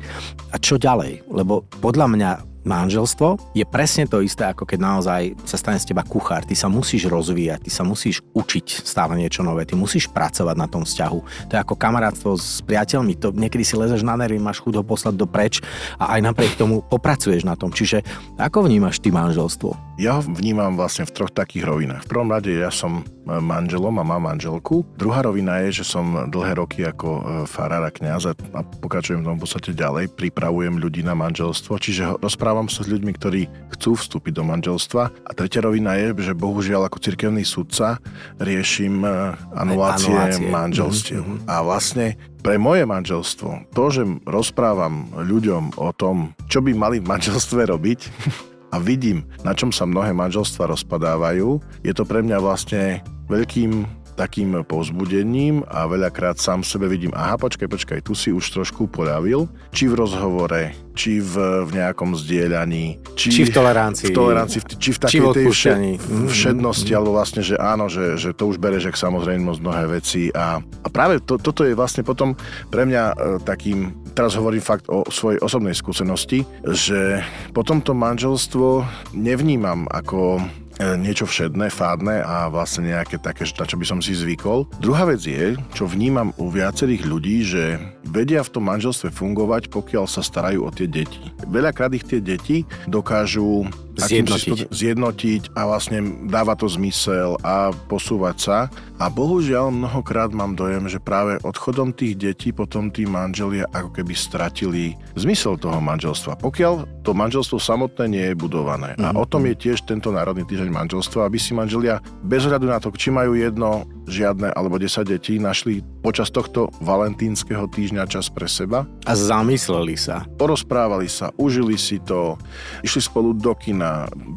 A 0.53 0.55
čo 0.55 0.79
ďalej? 0.79 1.27
Lebo 1.27 1.67
podľa 1.83 2.07
mňa 2.07 2.29
manželstvo 2.63 3.57
je 3.57 3.65
presne 3.65 4.05
to 4.05 4.21
isté, 4.21 4.47
ako 4.47 4.65
keď 4.65 4.79
naozaj 4.79 5.21
sa 5.45 5.57
stane 5.57 5.79
z 5.81 5.93
teba 5.93 6.05
kuchár. 6.05 6.45
Ty 6.45 6.55
sa 6.57 6.67
musíš 6.69 7.09
rozvíjať, 7.09 7.65
ty 7.65 7.71
sa 7.73 7.81
musíš 7.81 8.21
učiť 8.33 8.85
stále 8.85 9.17
niečo 9.17 9.41
nové, 9.41 9.65
ty 9.65 9.73
musíš 9.73 10.09
pracovať 10.09 10.55
na 10.57 10.67
tom 10.69 10.83
vzťahu. 10.85 11.19
To 11.49 11.53
je 11.53 11.59
ako 11.59 11.75
kamarátstvo 11.77 12.37
s 12.37 12.61
priateľmi, 12.65 13.17
to 13.17 13.33
niekedy 13.33 13.65
si 13.65 13.77
lezeš 13.77 14.05
na 14.05 14.17
nervy, 14.17 14.37
máš 14.37 14.61
chuť 14.61 14.79
ho 14.79 14.83
poslať 14.85 15.13
do 15.17 15.25
preč 15.25 15.59
a 15.97 16.17
aj 16.17 16.21
napriek 16.21 16.53
tomu 16.57 16.85
popracuješ 16.85 17.45
na 17.45 17.57
tom. 17.57 17.73
Čiže 17.73 18.05
ako 18.37 18.65
vnímaš 18.69 19.01
ty 19.01 19.09
manželstvo? 19.09 19.97
Ja 20.01 20.17
ho 20.17 20.21
vnímam 20.25 20.77
vlastne 20.77 21.05
v 21.05 21.13
troch 21.13 21.29
takých 21.29 21.65
rovinách. 21.65 22.05
V 22.05 22.09
prvom 22.09 22.29
rade 22.33 22.49
ja 22.49 22.73
som 22.73 23.05
manželom 23.25 23.93
a 24.01 24.03
mám 24.03 24.23
manželku. 24.33 24.85
Druhá 24.97 25.21
rovina 25.25 25.61
je, 25.67 25.81
že 25.81 25.85
som 25.85 26.29
dlhé 26.29 26.57
roky 26.57 26.81
ako 26.85 27.09
e, 27.09 27.21
farár 27.45 27.85
a 27.85 27.91
kniaz 27.93 28.25
a 28.29 28.33
pokračujem 28.81 29.21
v 29.21 29.27
tom 29.27 29.37
v 29.37 29.43
podstate 29.45 29.71
ďalej, 29.77 30.13
pripravujem 30.13 30.77
ľudí 30.81 31.05
na 31.05 31.13
manželstvo, 31.13 31.77
čiže 31.77 32.21
rozprávam 32.21 32.69
sa 32.69 32.81
s 32.81 32.91
ľuďmi, 32.91 33.11
ktorí 33.15 33.41
chcú 33.77 33.97
vstúpiť 33.97 34.33
do 34.37 34.43
manželstva. 34.45 35.03
A 35.25 35.31
tretia 35.37 35.61
rovina 35.61 35.97
je, 35.97 36.13
že 36.21 36.33
bohužiaľ 36.37 36.89
ako 36.89 36.97
cirkevný 37.01 37.45
sudca 37.45 38.01
riešim 38.41 39.05
e, 39.05 39.37
anulácie, 39.53 40.13
anulácie. 40.13 40.49
manželstiev. 40.49 41.23
Mm-hmm. 41.23 41.49
A 41.49 41.55
vlastne 41.61 42.17
pre 42.41 42.57
moje 42.57 42.89
manželstvo, 42.89 43.69
to, 43.69 43.83
že 43.93 44.01
rozprávam 44.25 45.13
ľuďom 45.13 45.77
o 45.77 45.89
tom, 45.93 46.33
čo 46.49 46.65
by 46.65 46.73
mali 46.73 46.97
v 46.97 47.09
manželstve 47.09 47.69
robiť, 47.69 47.99
a 48.71 48.79
vidím, 48.79 49.27
na 49.43 49.51
čom 49.51 49.69
sa 49.69 49.83
mnohé 49.83 50.15
manželstva 50.15 50.71
rozpadávajú, 50.71 51.59
je 51.83 51.93
to 51.93 52.07
pre 52.07 52.23
mňa 52.23 52.37
vlastne 52.39 53.03
veľkým 53.27 54.00
takým 54.21 54.61
povzbudením 54.61 55.65
a 55.65 55.89
veľakrát 55.89 56.37
sám 56.37 56.61
sebe 56.61 56.85
vidím, 56.85 57.09
aha, 57.17 57.41
počkaj, 57.41 57.65
počkaj, 57.65 57.99
tu 58.05 58.13
si 58.13 58.29
už 58.29 58.53
trošku 58.53 58.85
poľavil, 58.85 59.49
či 59.73 59.89
v 59.89 59.97
rozhovore, 59.97 60.77
či 60.93 61.17
v, 61.17 61.65
v 61.65 61.69
nejakom 61.73 62.13
zdieľaní, 62.13 63.01
či, 63.17 63.33
či 63.33 63.41
v 63.49 63.51
tolerancii, 63.57 64.13
v 64.13 64.17
tolerancii, 64.17 64.59
či 64.77 64.89
v 64.93 64.99
takej 65.01 65.11
či 65.11 65.35
tej 65.41 65.45
vše, 65.49 65.71
mhm. 65.73 66.27
všednosti, 66.29 66.91
alebo 66.93 67.17
vlastne, 67.17 67.41
že 67.41 67.57
áno, 67.57 67.89
že, 67.89 68.21
že 68.21 68.37
to 68.37 68.45
už 68.45 68.61
bereš, 68.61 68.93
ak 68.93 68.97
samozrejme 68.99 69.41
mnohé 69.41 69.89
veci. 69.89 70.29
A, 70.37 70.61
a 70.61 70.87
práve 70.93 71.17
to, 71.25 71.41
toto 71.41 71.65
je 71.65 71.73
vlastne 71.73 72.05
potom 72.05 72.37
pre 72.69 72.85
mňa 72.85 73.03
e, 73.09 73.13
takým 73.41 73.95
teraz 74.13 74.35
hovorím 74.35 74.61
fakt 74.61 74.91
o 74.91 75.07
svojej 75.07 75.39
osobnej 75.39 75.73
skúsenosti, 75.73 76.43
že 76.67 77.23
potom 77.55 77.79
to 77.79 77.95
manželstvo 77.95 78.83
nevnímam 79.15 79.87
ako 79.87 80.43
niečo 80.79 81.27
všedné, 81.27 81.73
fádne 81.73 82.23
a 82.23 82.47
vlastne 82.47 82.93
nejaké 82.93 83.19
také, 83.19 83.43
na 83.57 83.65
čo 83.67 83.75
by 83.75 83.85
som 83.85 83.99
si 83.99 84.15
zvykol. 84.15 84.69
Druhá 84.79 85.09
vec 85.09 85.23
je, 85.25 85.57
čo 85.75 85.89
vnímam 85.89 86.31
u 86.39 86.47
viacerých 86.47 87.03
ľudí, 87.05 87.37
že 87.43 87.77
vedia 88.07 88.41
v 88.45 88.53
tom 88.53 88.67
manželstve 88.67 89.11
fungovať, 89.11 89.69
pokiaľ 89.69 90.05
sa 90.07 90.23
starajú 90.23 90.65
o 90.65 90.71
tie 90.71 90.87
deti. 90.87 91.21
Veľakrát 91.47 91.91
ich 91.93 92.07
tie 92.07 92.23
deti 92.23 92.63
dokážu 92.87 93.67
zjednotiť. 93.97 94.71
zjednotiť 94.71 95.41
a 95.57 95.61
vlastne 95.67 96.27
dáva 96.29 96.55
to 96.55 96.69
zmysel 96.69 97.35
a 97.43 97.75
posúvať 97.91 98.37
sa. 98.39 98.57
A 99.01 99.09
bohužiaľ 99.09 99.73
mnohokrát 99.73 100.29
mám 100.29 100.53
dojem, 100.53 100.85
že 100.85 101.01
práve 101.01 101.41
odchodom 101.41 101.89
tých 101.89 102.21
detí 102.21 102.49
potom 102.53 102.93
tí 102.93 103.09
manželia 103.09 103.65
ako 103.73 103.89
keby 103.97 104.13
stratili 104.13 104.93
zmysel 105.17 105.57
toho 105.57 105.81
manželstva. 105.81 106.37
Pokiaľ 106.37 107.01
to 107.01 107.17
manželstvo 107.17 107.57
samotné 107.57 108.05
nie 108.05 108.25
je 108.29 108.35
budované. 108.37 108.93
Mm-hmm. 108.93 109.07
A 109.09 109.09
mhm, 109.11 109.17
o 109.17 109.25
tom 109.25 109.49
je 109.49 109.57
tiež 109.57 109.81
tento 109.89 110.13
Národný 110.13 110.45
týždeň 110.45 110.69
manželstva, 110.69 111.25
aby 111.25 111.41
si 111.41 111.57
manželia 111.57 111.97
bez 112.21 112.45
ohľadu 112.45 112.69
na 112.69 112.77
to, 112.77 112.93
či 112.93 113.09
majú 113.09 113.33
jedno, 113.33 113.89
žiadne 114.05 114.53
alebo 114.53 114.77
10 114.77 115.01
detí, 115.07 115.41
našli 115.41 115.81
počas 116.05 116.29
tohto 116.29 116.69
valentínskeho 116.85 117.65
týždňa 117.73 118.05
čas 118.05 118.29
pre 118.29 118.45
seba. 118.45 118.85
A 119.09 119.13
zamysleli 119.17 119.97
sa. 119.97 120.29
Porozprávali 120.37 121.09
sa, 121.09 121.33
užili 121.41 121.73
si 121.79 121.97
to, 122.05 122.37
išli 122.85 123.01
spolu 123.01 123.33
do 123.33 123.57
kina, 123.57 123.80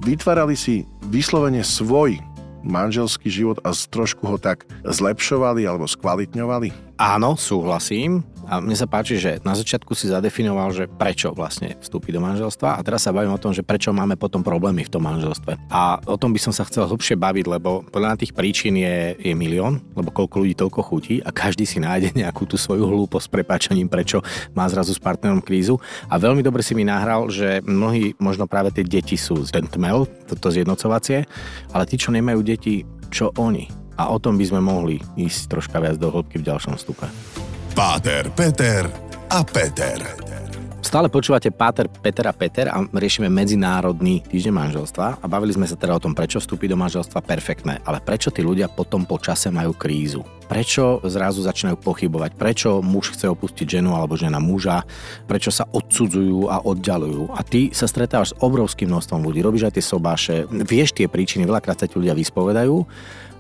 vytvárali 0.05 0.57
si 0.59 0.85
vyslovene 1.09 1.63
svoj 1.65 2.19
manželský 2.65 3.29
život 3.29 3.61
a 3.61 3.77
trošku 3.77 4.25
ho 4.25 4.41
tak 4.41 4.65
zlepšovali 4.89 5.69
alebo 5.69 5.85
skvalitňovali? 5.85 6.97
Áno, 6.97 7.37
súhlasím. 7.37 8.25
A 8.49 8.61
mne 8.61 8.77
sa 8.77 8.85
páči, 8.85 9.17
že 9.17 9.41
na 9.43 9.57
začiatku 9.57 9.97
si 9.97 10.13
zadefinoval, 10.13 10.71
že 10.73 10.85
prečo 10.87 11.33
vlastne 11.33 11.77
vstúpi 11.81 12.13
do 12.13 12.21
manželstva 12.21 12.77
a 12.77 12.85
teraz 12.85 13.09
sa 13.09 13.15
bavím 13.15 13.35
o 13.35 13.41
tom, 13.41 13.57
že 13.57 13.65
prečo 13.65 13.91
máme 13.91 14.15
potom 14.21 14.45
problémy 14.45 14.85
v 14.85 14.93
tom 14.93 15.05
manželstve. 15.05 15.57
A 15.73 16.01
o 16.05 16.17
tom 16.21 16.33
by 16.33 16.41
som 16.41 16.53
sa 16.53 16.69
chcel 16.69 16.85
hlbšie 16.85 17.17
baviť, 17.17 17.47
lebo 17.49 17.85
podľa 17.89 18.21
tých 18.21 18.37
príčin 18.37 18.77
je, 18.77 19.17
je 19.17 19.33
milión, 19.33 19.81
lebo 19.97 20.13
koľko 20.13 20.45
ľudí 20.45 20.55
toľko 20.55 20.81
chutí 20.85 21.15
a 21.25 21.33
každý 21.33 21.65
si 21.65 21.81
nájde 21.81 22.13
nejakú 22.21 22.45
tú 22.45 22.61
svoju 22.61 22.85
hlúposť 22.85 23.27
s 23.27 23.33
prepáčaním, 23.33 23.89
prečo 23.89 24.21
má 24.53 24.69
zrazu 24.69 24.93
s 24.93 25.01
partnerom 25.01 25.41
krízu. 25.41 25.81
A 26.09 26.21
veľmi 26.21 26.45
dobre 26.45 26.61
si 26.61 26.77
mi 26.77 26.85
nahral, 26.85 27.33
že 27.33 27.65
mnohí, 27.65 28.15
možno 28.21 28.45
práve 28.45 28.71
tie 28.71 28.85
deti 28.85 29.17
sú 29.17 29.43
ten 29.49 29.65
tmel, 29.65 30.05
toto 30.29 30.53
zjednocovacie, 30.53 31.25
ale 31.73 31.85
tí, 31.89 31.97
čo 31.97 32.13
nemajú 32.13 32.41
deti, 32.45 32.85
čo 33.09 33.33
oni? 33.37 33.69
A 33.95 34.11
o 34.11 34.19
tom 34.19 34.35
by 34.35 34.45
sme 34.45 34.59
mohli 34.59 34.99
ísť 35.15 35.55
troška 35.55 35.79
viac 35.79 35.97
do 36.03 36.11
hĺbky 36.11 36.43
v 36.43 36.47
ďalšom 36.51 36.75
stupe. 36.75 37.07
Páter, 37.75 38.31
Peter 38.39 38.87
a 39.35 39.43
Peter. 39.43 39.99
Stále 40.79 41.11
počúvate 41.11 41.51
Páter, 41.51 41.91
Peter 41.91 42.23
a 42.23 42.31
Peter 42.31 42.71
a 42.71 42.87
riešime 42.87 43.27
Medzinárodný 43.27 44.23
týždeň 44.31 44.55
manželstva 44.55 45.19
a 45.19 45.27
bavili 45.27 45.59
sme 45.59 45.67
sa 45.67 45.75
teda 45.75 45.99
o 45.99 45.99
tom, 45.99 46.15
prečo 46.15 46.39
vstúpiť 46.39 46.71
do 46.71 46.79
manželstva 46.79 47.19
perfektné, 47.27 47.83
ale 47.83 47.99
prečo 47.99 48.31
tí 48.31 48.47
ľudia 48.47 48.71
potom 48.71 49.03
po 49.03 49.19
čase 49.19 49.51
majú 49.51 49.75
krízu. 49.75 50.23
Prečo 50.47 51.03
zrazu 51.03 51.43
začínajú 51.43 51.83
pochybovať, 51.83 52.39
prečo 52.39 52.79
muž 52.79 53.11
chce 53.19 53.27
opustiť 53.27 53.83
ženu 53.83 53.91
alebo 53.99 54.15
žena 54.15 54.39
muža, 54.39 54.87
prečo 55.27 55.51
sa 55.51 55.67
odsudzujú 55.67 56.47
a 56.47 56.63
oddalujú. 56.63 57.35
A 57.35 57.43
ty 57.43 57.75
sa 57.75 57.91
stretávaš 57.91 58.31
s 58.31 58.39
obrovským 58.39 58.87
množstvom 58.87 59.19
ľudí, 59.19 59.43
robíš 59.43 59.67
aj 59.67 59.75
tie 59.75 59.83
sobáše, 59.83 60.37
vieš 60.47 60.95
tie 60.95 61.11
príčiny, 61.11 61.43
veľakrát 61.43 61.83
sa 61.83 61.91
ti 61.91 61.99
ľudia 61.99 62.15
vyspovedajú 62.15 62.87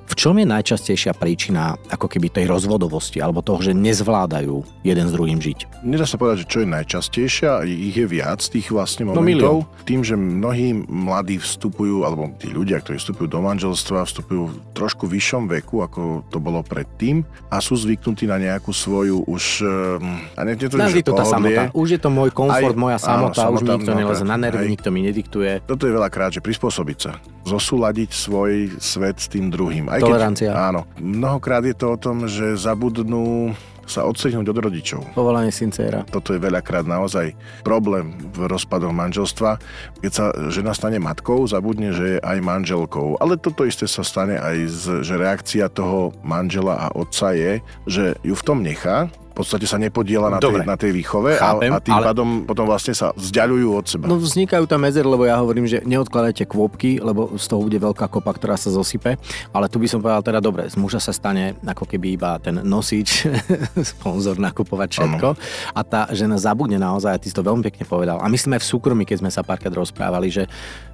v 0.05 0.15
čom 0.15 0.37
je 0.37 0.45
najčastejšia 0.45 1.17
príčina 1.17 1.81
ako 1.89 2.07
keby 2.13 2.29
tej 2.29 2.45
rozvodovosti 2.53 3.25
alebo 3.25 3.41
toho, 3.41 3.65
že 3.65 3.73
nezvládajú 3.73 4.85
jeden 4.85 5.07
s 5.09 5.13
druhým 5.13 5.41
žiť? 5.41 5.81
Nedá 5.81 6.05
sa 6.05 6.21
povedať, 6.21 6.45
že 6.45 6.51
čo 6.53 6.59
je 6.61 6.69
najčastejšia, 6.69 7.51
ich 7.65 7.97
je 7.97 8.05
viac 8.05 8.45
tých 8.45 8.69
vlastne 8.69 9.09
no, 9.09 9.17
momentov. 9.17 9.65
No, 9.65 9.83
Tým, 9.89 10.05
že 10.05 10.15
mnohí 10.15 10.77
mladí 10.77 11.41
vstupujú, 11.41 12.05
alebo 12.05 12.29
tí 12.37 12.53
ľudia, 12.53 12.85
ktorí 12.85 13.01
vstupujú 13.01 13.29
do 13.33 13.41
manželstva, 13.41 14.05
vstupujú 14.05 14.43
v 14.53 14.55
trošku 14.77 15.09
vyššom 15.09 15.49
veku, 15.49 15.81
ako 15.81 16.29
to 16.29 16.39
bolo 16.39 16.61
predtým 16.61 17.25
a 17.49 17.65
sú 17.65 17.75
zvyknutí 17.81 18.29
na 18.29 18.37
nejakú 18.37 18.77
svoju 18.77 19.25
už... 19.25 19.65
Ehm, 19.65 20.29
a 20.37 20.41
ne, 20.45 20.53
ne 20.53 20.69
to, 20.69 20.77
že 20.77 21.01
to 21.01 21.17
tá 21.17 21.25
samota. 21.25 21.73
Už 21.73 21.97
je 21.97 22.01
to 22.01 22.13
môj 22.13 22.29
komfort, 22.29 22.77
aj, 22.77 22.79
moja 22.79 22.99
samota, 23.01 23.49
áno, 23.49 23.57
už 23.57 23.61
mi 23.65 23.71
nikto 23.81 23.93
neleze 23.97 24.25
na 24.25 24.37
nervy, 24.37 24.67
nikto 24.69 24.89
mi 24.93 25.01
nediktuje. 25.01 25.65
Toto 25.65 25.89
je 25.89 25.93
veľakrát, 25.97 26.29
že 26.37 26.45
prispôsobiť 26.45 26.99
sa. 27.01 27.17
Zosúľadiť 27.45 28.11
svoj 28.13 28.81
svet 28.81 29.21
s 29.21 29.29
tým 29.29 29.53
druhým 29.53 29.93
aj 29.95 30.01
Tolerancia. 30.03 30.51
Keď, 30.51 30.59
áno. 30.59 30.81
Mnohokrát 30.99 31.63
je 31.63 31.77
to 31.77 31.87
o 31.95 32.01
tom, 32.01 32.27
že 32.27 32.59
zabudnú 32.59 33.55
sa 33.85 34.09
odstrihnúť 34.09 34.49
od 34.49 34.59
rodičov. 34.65 35.01
Povolanie 35.13 35.53
syncéra. 35.53 36.09
Toto 36.09 36.33
je 36.33 36.41
veľakrát 36.41 36.89
naozaj 36.89 37.37
problém 37.61 38.17
v 38.33 38.49
rozpadoch 38.49 38.93
manželstva. 38.93 39.61
Keď 40.01 40.13
sa 40.13 40.33
žena 40.49 40.73
stane 40.73 40.97
matkou, 40.97 41.45
zabudne, 41.45 41.93
že 41.93 42.17
je 42.17 42.19
aj 42.21 42.39
manželkou. 42.41 43.21
Ale 43.21 43.37
toto 43.37 43.69
isté 43.69 43.85
sa 43.85 44.01
stane 44.01 44.41
aj, 44.41 44.57
z, 44.69 44.85
že 45.05 45.15
reakcia 45.21 45.69
toho 45.69 46.17
manžela 46.25 46.81
a 46.81 46.87
otca 46.97 47.37
je, 47.37 47.61
že 47.85 48.17
ju 48.25 48.33
v 48.33 48.47
tom 48.47 48.65
nechá, 48.65 49.13
v 49.35 49.43
podstate 49.43 49.67
sa 49.67 49.83
nepodiela 49.83 50.31
na, 50.31 50.39
tej, 50.39 50.63
na 50.63 50.79
tej 50.79 50.95
výchove 50.95 51.35
Chápem, 51.43 51.75
a, 51.75 51.83
a 51.83 51.83
tým 51.83 51.99
ale... 51.99 52.07
pádom 52.07 52.29
potom 52.47 52.71
vlastne 52.71 52.95
sa 52.95 53.11
vzdialujú 53.19 53.69
od 53.75 53.85
seba. 53.91 54.07
No 54.07 54.15
vznikajú 54.15 54.71
tam 54.71 54.87
medzery, 54.87 55.03
lebo 55.03 55.27
ja 55.27 55.43
hovorím, 55.43 55.67
že 55.67 55.83
neodkladajte 55.83 56.47
kvôpky, 56.47 57.03
lebo 57.03 57.35
z 57.35 57.51
toho 57.51 57.67
bude 57.67 57.83
veľká 57.83 58.07
kopa, 58.07 58.31
ktorá 58.31 58.55
sa 58.55 58.71
zosype. 58.71 59.19
Ale 59.51 59.67
tu 59.67 59.83
by 59.83 59.91
som 59.91 59.99
povedal 59.99 60.23
teda 60.23 60.39
dobre, 60.39 60.71
z 60.71 60.79
muža 60.79 61.03
sa 61.03 61.11
stane 61.11 61.59
ako 61.67 61.83
keby 61.83 62.15
iba 62.15 62.39
ten 62.39 62.63
nosič, 62.63 63.27
sponzor 63.99 64.39
nakupovať 64.39 64.89
všetko. 65.03 65.29
Ano. 65.35 65.75
A 65.75 65.81
tá 65.83 66.07
žena 66.15 66.39
zabudne 66.39 66.79
naozaj, 66.79 67.11
a 67.11 67.19
ty 67.19 67.27
si 67.27 67.35
to 67.35 67.43
veľmi 67.43 67.67
pekne 67.67 67.91
povedal. 67.91 68.23
A 68.23 68.31
my 68.31 68.39
sme 68.39 68.63
v 68.63 68.65
súkromí, 68.71 69.03
keď 69.03 69.27
sme 69.27 69.35
sa 69.35 69.43
párkrát 69.43 69.75
rozprávali, 69.75 70.31
že 70.31 70.47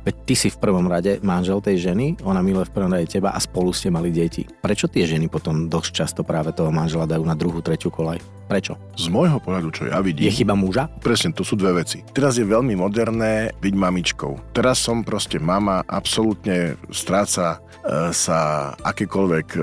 veď 0.08 0.14
ty 0.24 0.32
si 0.32 0.48
v 0.48 0.56
prvom 0.56 0.88
rade 0.88 1.20
manžel 1.20 1.60
tej 1.60 1.92
ženy, 1.92 2.24
ona 2.24 2.40
miluje 2.40 2.64
v 2.64 2.72
prvom 2.72 2.88
rade 2.96 3.04
teba 3.04 3.36
a 3.36 3.38
spolu 3.42 3.68
ste 3.76 3.92
mali 3.92 4.08
deti. 4.08 4.48
Prečo 4.48 4.88
tie 4.88 5.04
ženy 5.04 5.28
potom 5.28 5.68
dosť 5.68 5.90
často 5.92 6.20
práve 6.24 6.56
toho 6.56 6.72
manžela 6.72 7.04
dajú 7.04 7.20
na 7.20 7.36
druhú, 7.36 7.60
tretiu 7.60 7.92
kolaj? 7.92 8.29
Prečo? 8.50 8.74
Z 8.98 9.06
môjho 9.14 9.38
pohľadu, 9.38 9.70
čo 9.70 9.86
ja 9.86 10.02
vidím... 10.02 10.26
Je 10.26 10.42
chyba 10.42 10.58
muža? 10.58 10.90
Presne, 10.98 11.30
to 11.30 11.46
sú 11.46 11.54
dve 11.54 11.86
veci. 11.86 12.02
Teraz 12.10 12.34
je 12.34 12.42
veľmi 12.42 12.74
moderné 12.74 13.54
byť 13.62 13.74
mamičkou. 13.78 14.50
Teraz 14.50 14.82
som 14.82 15.06
proste 15.06 15.38
mama, 15.38 15.86
absolútne 15.86 16.74
stráca 16.90 17.62
e, 17.86 18.10
sa 18.10 18.74
akékoľvek 18.82 19.48
e, 19.54 19.60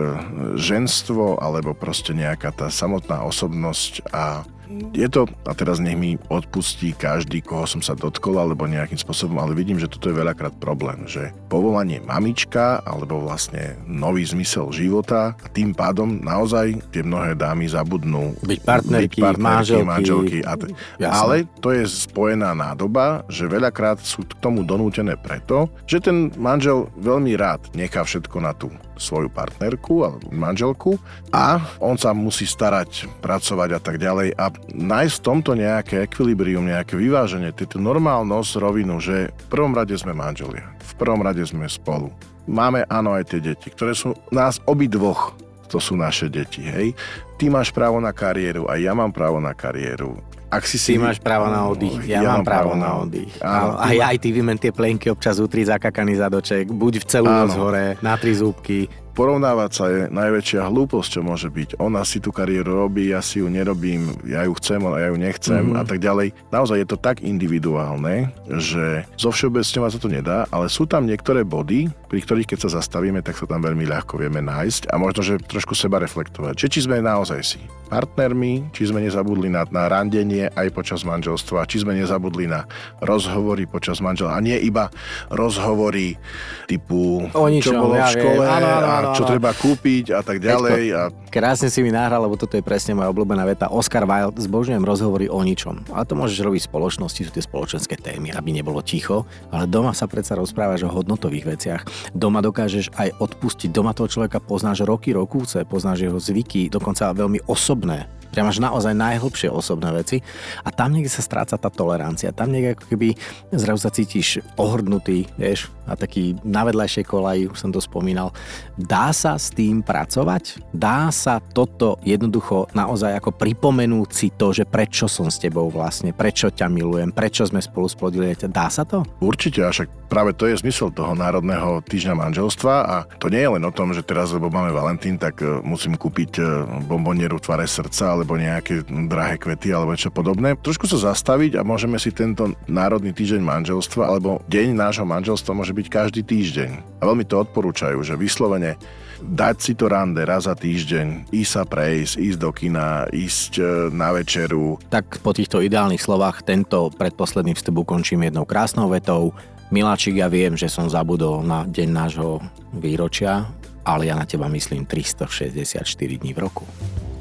ženstvo 0.56 1.36
alebo 1.36 1.76
proste 1.76 2.16
nejaká 2.16 2.56
tá 2.56 2.72
samotná 2.72 3.28
osobnosť 3.28 4.08
a 4.16 4.48
je 4.92 5.08
to, 5.08 5.26
a 5.48 5.52
teraz 5.56 5.80
nech 5.80 5.96
mi 5.96 6.20
odpustí 6.28 6.94
každý, 6.94 7.40
koho 7.42 7.64
som 7.68 7.80
sa 7.80 7.96
dotkol, 7.96 8.38
alebo 8.38 8.68
nejakým 8.68 9.00
spôsobom, 9.00 9.40
ale 9.40 9.58
vidím, 9.58 9.80
že 9.80 9.90
toto 9.90 10.12
je 10.12 10.20
veľakrát 10.20 10.56
problém, 10.60 11.08
že 11.08 11.32
povolanie 11.48 12.04
mamička, 12.04 12.84
alebo 12.84 13.24
vlastne 13.24 13.80
nový 13.88 14.28
zmysel 14.28 14.70
života 14.76 15.38
a 15.40 15.48
tým 15.48 15.72
pádom 15.72 16.20
naozaj 16.20 16.80
tie 16.92 17.02
mnohé 17.04 17.36
dámy 17.40 17.68
zabudnú 17.70 18.36
byť 18.44 18.60
partnerky, 18.64 19.20
byť 19.20 19.26
partnerky 19.26 19.44
manželky. 19.44 19.88
manželky 19.88 20.38
a 20.44 20.54
t- 20.60 20.74
ale 21.04 21.36
to 21.64 21.72
je 21.72 21.84
spojená 21.88 22.52
nádoba, 22.54 23.24
že 23.32 23.48
veľakrát 23.48 24.04
sú 24.04 24.28
k 24.28 24.36
tomu 24.44 24.64
donútené 24.68 25.16
preto, 25.16 25.72
že 25.88 26.04
ten 26.04 26.30
manžel 26.36 26.92
veľmi 27.00 27.34
rád 27.40 27.64
nechá 27.74 28.04
všetko 28.04 28.38
na 28.44 28.52
tú 28.56 28.72
svoju 28.98 29.32
partnerku 29.32 30.04
alebo 30.04 30.28
manželku 30.34 30.98
a 31.32 31.62
on 31.80 31.96
sa 31.96 32.12
musí 32.12 32.44
starať, 32.44 33.08
pracovať 33.22 33.70
a 33.78 33.80
tak 33.80 33.98
ďalej 34.02 34.36
a 34.36 34.52
nájsť 34.74 35.16
v 35.18 35.26
tomto 35.26 35.52
nejaké 35.56 36.04
ekvilibrium, 36.06 36.68
nejaké 36.68 36.98
vyváženie, 36.98 37.54
tú 37.54 37.80
normálnosť 37.80 38.52
rovinu, 38.60 38.98
že 38.98 39.30
v 39.32 39.46
prvom 39.48 39.74
rade 39.74 39.94
sme 39.96 40.14
manželia, 40.14 40.68
v 40.82 40.94
prvom 40.98 41.22
rade 41.22 41.42
sme 41.46 41.70
spolu. 41.70 42.10
máme 42.48 42.88
áno 42.88 43.12
aj 43.14 43.36
tie 43.36 43.40
deti, 43.44 43.68
ktoré 43.68 43.92
sú 43.92 44.16
nás 44.32 44.64
obidvoch, 44.64 45.36
to 45.68 45.84
sú 45.84 46.00
naše 46.00 46.32
deti, 46.32 46.64
hej. 46.64 46.96
Ty 47.36 47.52
máš 47.52 47.76
právo 47.76 48.00
na 48.00 48.16
kariéru 48.16 48.66
a 48.72 48.80
ja 48.80 48.96
mám 48.96 49.12
právo 49.12 49.38
na 49.44 49.52
kariéru. 49.52 50.16
Ak 50.48 50.64
si 50.64 50.80
si... 50.80 50.96
Ty 50.96 51.12
máš 51.12 51.20
právo 51.20 51.52
na 51.52 51.68
oddych, 51.68 52.08
ja, 52.08 52.24
ja 52.24 52.40
mám 52.40 52.48
právo, 52.48 52.72
právo 52.72 52.80
na 52.80 52.92
oddych. 53.04 53.32
Áno, 53.44 53.76
a 53.76 53.92
ja 53.92 54.16
aj 54.16 54.18
ty 54.24 54.32
vymen 54.32 54.56
tie 54.56 54.72
plenky 54.72 55.12
občas 55.12 55.44
utri 55.44 55.68
zakakaný 55.68 56.16
zadoček, 56.16 56.72
buď 56.72 57.04
v 57.04 57.06
celú 57.06 57.28
noc 57.28 57.52
hore, 57.60 58.00
na 58.00 58.16
tri 58.16 58.32
zúbky, 58.32 58.88
porovnávať 59.18 59.72
sa 59.74 59.86
je 59.90 60.02
najväčšia 60.14 60.70
hlúposť, 60.70 61.10
čo 61.18 61.22
môže 61.26 61.50
byť. 61.50 61.82
Ona 61.82 62.06
si 62.06 62.22
tú 62.22 62.30
kariéru 62.30 62.86
robí, 62.86 63.10
ja 63.10 63.26
si 63.26 63.42
ju 63.42 63.50
nerobím, 63.50 64.14
ja 64.30 64.46
ju 64.46 64.54
chcem, 64.62 64.78
ale 64.86 65.02
ja 65.02 65.08
ju 65.10 65.18
nechcem 65.18 65.64
mm-hmm. 65.74 65.82
a 65.82 65.84
tak 65.90 65.98
ďalej. 65.98 66.38
Naozaj 66.54 66.78
je 66.78 66.88
to 66.88 66.98
tak 67.02 67.26
individuálne, 67.26 68.30
že 68.46 69.10
zo 69.18 69.34
všeobecňovať 69.34 69.90
sa 69.90 70.00
to 70.00 70.10
nedá, 70.14 70.38
ale 70.54 70.70
sú 70.70 70.86
tam 70.86 71.10
niektoré 71.10 71.42
body, 71.42 71.90
pri 72.06 72.20
ktorých 72.22 72.54
keď 72.54 72.70
sa 72.70 72.78
zastavíme, 72.78 73.26
tak 73.26 73.42
sa 73.42 73.50
tam 73.50 73.66
veľmi 73.66 73.90
ľahko 73.90 74.22
vieme 74.22 74.40
nájsť 74.46 74.94
a 74.94 75.02
možno, 75.02 75.26
že 75.26 75.42
trošku 75.42 75.74
seba 75.74 75.98
reflektovať. 75.98 76.54
Či, 76.54 76.66
či 76.78 76.80
sme 76.86 77.02
naozaj 77.02 77.42
si 77.42 77.62
partnermi, 77.88 78.70
či 78.76 78.92
sme 78.92 79.00
nezabudli 79.00 79.48
na, 79.48 79.64
na 79.72 79.88
randenie 79.88 80.52
aj 80.52 80.68
počas 80.76 81.08
manželstva, 81.08 81.66
či 81.66 81.82
sme 81.88 81.96
nezabudli 81.96 82.46
na 82.46 82.68
rozhovory 83.00 83.64
počas 83.66 84.04
manželstva 84.04 84.36
a 84.36 84.44
nie 84.44 84.60
iba 84.60 84.92
rozhovory 85.32 86.20
typu, 86.68 87.32
o 87.32 87.48
ničom, 87.48 87.72
čo 87.72 87.80
bolo 87.80 87.96
ja 87.96 88.12
v 88.12 88.16
škole 88.20 88.44
viem. 88.44 88.52
Áno, 88.52 88.68
áno, 88.68 88.88
áno, 88.92 89.07
čo 89.14 89.24
áno. 89.24 89.32
treba 89.36 89.52
kúpiť 89.54 90.16
a 90.16 90.22
tak 90.26 90.42
ďalej. 90.42 90.84
A... 90.92 91.02
Krásne 91.30 91.70
si 91.72 91.86
mi 91.86 91.94
nahral, 91.94 92.26
lebo 92.26 92.36
toto 92.36 92.58
je 92.58 92.64
presne 92.66 92.98
moja 92.98 93.14
obľúbená 93.14 93.46
veta. 93.46 93.70
Oscar 93.70 94.04
Wilde 94.10 94.42
zbožňujem 94.42 94.84
rozhovory 94.84 95.30
o 95.30 95.40
ničom. 95.46 95.86
Ale 95.94 96.04
to 96.10 96.18
môžeš 96.18 96.44
robiť 96.44 96.62
v 96.66 96.70
spoločnosti, 96.74 97.22
sú 97.28 97.32
tie 97.32 97.46
spoločenské 97.46 97.96
témy, 97.96 98.34
aby 98.34 98.50
nebolo 98.52 98.82
ticho. 98.82 99.24
Ale 99.54 99.70
doma 99.70 99.94
sa 99.94 100.10
predsa 100.10 100.36
rozprávaš 100.36 100.84
o 100.84 100.92
hodnotových 100.92 101.46
veciach. 101.46 101.82
Doma 102.12 102.42
dokážeš 102.42 102.92
aj 102.98 103.22
odpustiť. 103.22 103.70
Doma 103.70 103.94
toho 103.94 104.10
človeka 104.10 104.42
poznáš 104.42 104.84
roky, 104.84 105.14
rokúce, 105.14 105.62
poznáš 105.64 106.10
jeho 106.10 106.20
zvyky, 106.20 106.74
dokonca 106.74 107.14
veľmi 107.14 107.46
osobné 107.46 108.17
Priam 108.38 108.54
až 108.54 108.62
naozaj 108.62 108.94
najhlbšie 108.94 109.50
osobné 109.50 109.90
veci 109.98 110.22
a 110.62 110.70
tam 110.70 110.94
niekde 110.94 111.10
sa 111.10 111.26
stráca 111.26 111.58
tá 111.58 111.74
tolerancia. 111.74 112.30
Tam 112.30 112.54
niekde 112.54 112.78
ako 112.78 112.86
keby 112.94 113.18
zrazu 113.50 113.82
sa 113.82 113.90
cítiš 113.90 114.46
ohrdnutý, 114.62 115.26
vieš, 115.42 115.74
a 115.90 115.98
taký 115.98 116.38
na 116.46 116.62
vedľajšej 116.62 117.06
kolaji, 117.10 117.50
už 117.50 117.58
som 117.58 117.74
to 117.74 117.82
spomínal. 117.82 118.36
Dá 118.78 119.10
sa 119.10 119.42
s 119.42 119.50
tým 119.50 119.82
pracovať? 119.82 120.62
Dá 120.70 121.10
sa 121.10 121.42
toto 121.42 121.98
jednoducho 122.06 122.70
naozaj 122.78 123.18
ako 123.18 123.34
pripomenúť 123.34 124.10
si 124.14 124.28
to, 124.30 124.54
že 124.54 124.70
prečo 124.70 125.10
som 125.10 125.34
s 125.34 125.42
tebou 125.42 125.72
vlastne, 125.74 126.14
prečo 126.14 126.54
ťa 126.54 126.70
milujem, 126.70 127.10
prečo 127.10 127.42
sme 127.48 127.58
spolu 127.58 127.90
splodili. 127.90 128.38
Dá 128.38 128.70
sa 128.70 128.86
to? 128.86 129.02
Určite, 129.18 129.66
a 129.66 129.74
však 129.74 130.12
práve 130.12 130.36
to 130.38 130.46
je 130.46 130.60
zmysel 130.60 130.92
toho 130.92 131.16
Národného 131.16 131.82
týždňa 131.88 132.14
manželstva 132.28 132.74
a 132.86 132.96
to 133.18 133.32
nie 133.34 133.42
je 133.42 133.54
len 133.58 133.64
o 133.64 133.74
tom, 133.74 133.96
že 133.96 134.04
teraz, 134.04 134.30
lebo 134.36 134.52
máme 134.52 134.76
Valentín, 134.76 135.16
tak 135.16 135.40
e, 135.40 135.64
musím 135.64 135.96
kúpiť 135.96 136.32
e, 136.38 136.44
bombonieru 136.84 137.40
tvare 137.40 137.64
srdca 137.64 138.20
alebo 138.28 138.44
nejaké 138.44 138.84
drahé 139.08 139.40
kvety 139.40 139.72
alebo 139.72 139.96
niečo 139.96 140.12
podobné. 140.12 140.60
Trošku 140.60 140.84
sa 140.84 141.16
zastaviť 141.16 141.56
a 141.56 141.64
môžeme 141.64 141.96
si 141.96 142.12
tento 142.12 142.52
Národný 142.68 143.16
týždeň 143.16 143.40
manželstva 143.40 144.04
alebo 144.04 144.44
deň 144.52 144.76
nášho 144.76 145.08
manželstva 145.08 145.56
môže 145.56 145.72
byť 145.72 145.88
každý 145.88 146.28
týždeň. 146.28 147.00
A 147.00 147.08
veľmi 147.08 147.24
to 147.24 147.40
odporúčajú, 147.40 148.04
že 148.04 148.20
vyslovene 148.20 148.76
dať 149.24 149.56
si 149.64 149.74
to 149.80 149.88
rande 149.88 150.20
raz 150.28 150.44
za 150.44 150.60
týždeň, 150.60 151.32
ísť 151.32 151.52
sa 151.56 151.64
prejsť, 151.64 152.20
ísť 152.20 152.38
do 152.44 152.52
kina, 152.52 153.08
ísť 153.16 153.52
e, 153.58 153.64
na 153.96 154.12
večeru. 154.12 154.76
Tak 154.92 155.24
po 155.24 155.32
týchto 155.32 155.64
ideálnych 155.64 156.04
slovách 156.04 156.44
tento 156.44 156.92
predposledný 156.92 157.56
vstup 157.56 157.88
ukončím 157.88 158.28
jednou 158.28 158.44
krásnou 158.44 158.92
vetou. 158.92 159.32
Miláčik, 159.72 160.20
ja 160.20 160.28
viem, 160.28 160.60
že 160.60 160.68
som 160.68 160.92
zabudol 160.92 161.48
na 161.48 161.64
deň 161.64 161.90
nášho 161.96 162.44
výročia, 162.76 163.48
ale 163.88 164.12
ja 164.12 164.20
na 164.20 164.28
teba 164.28 164.52
myslím 164.52 164.84
364 164.84 165.88
dní 165.96 166.36
v 166.36 166.40
roku. 166.44 166.68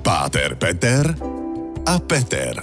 Páter 0.07 0.55
Peter 0.55 1.03
a 1.83 1.99
Peter. 1.99 2.55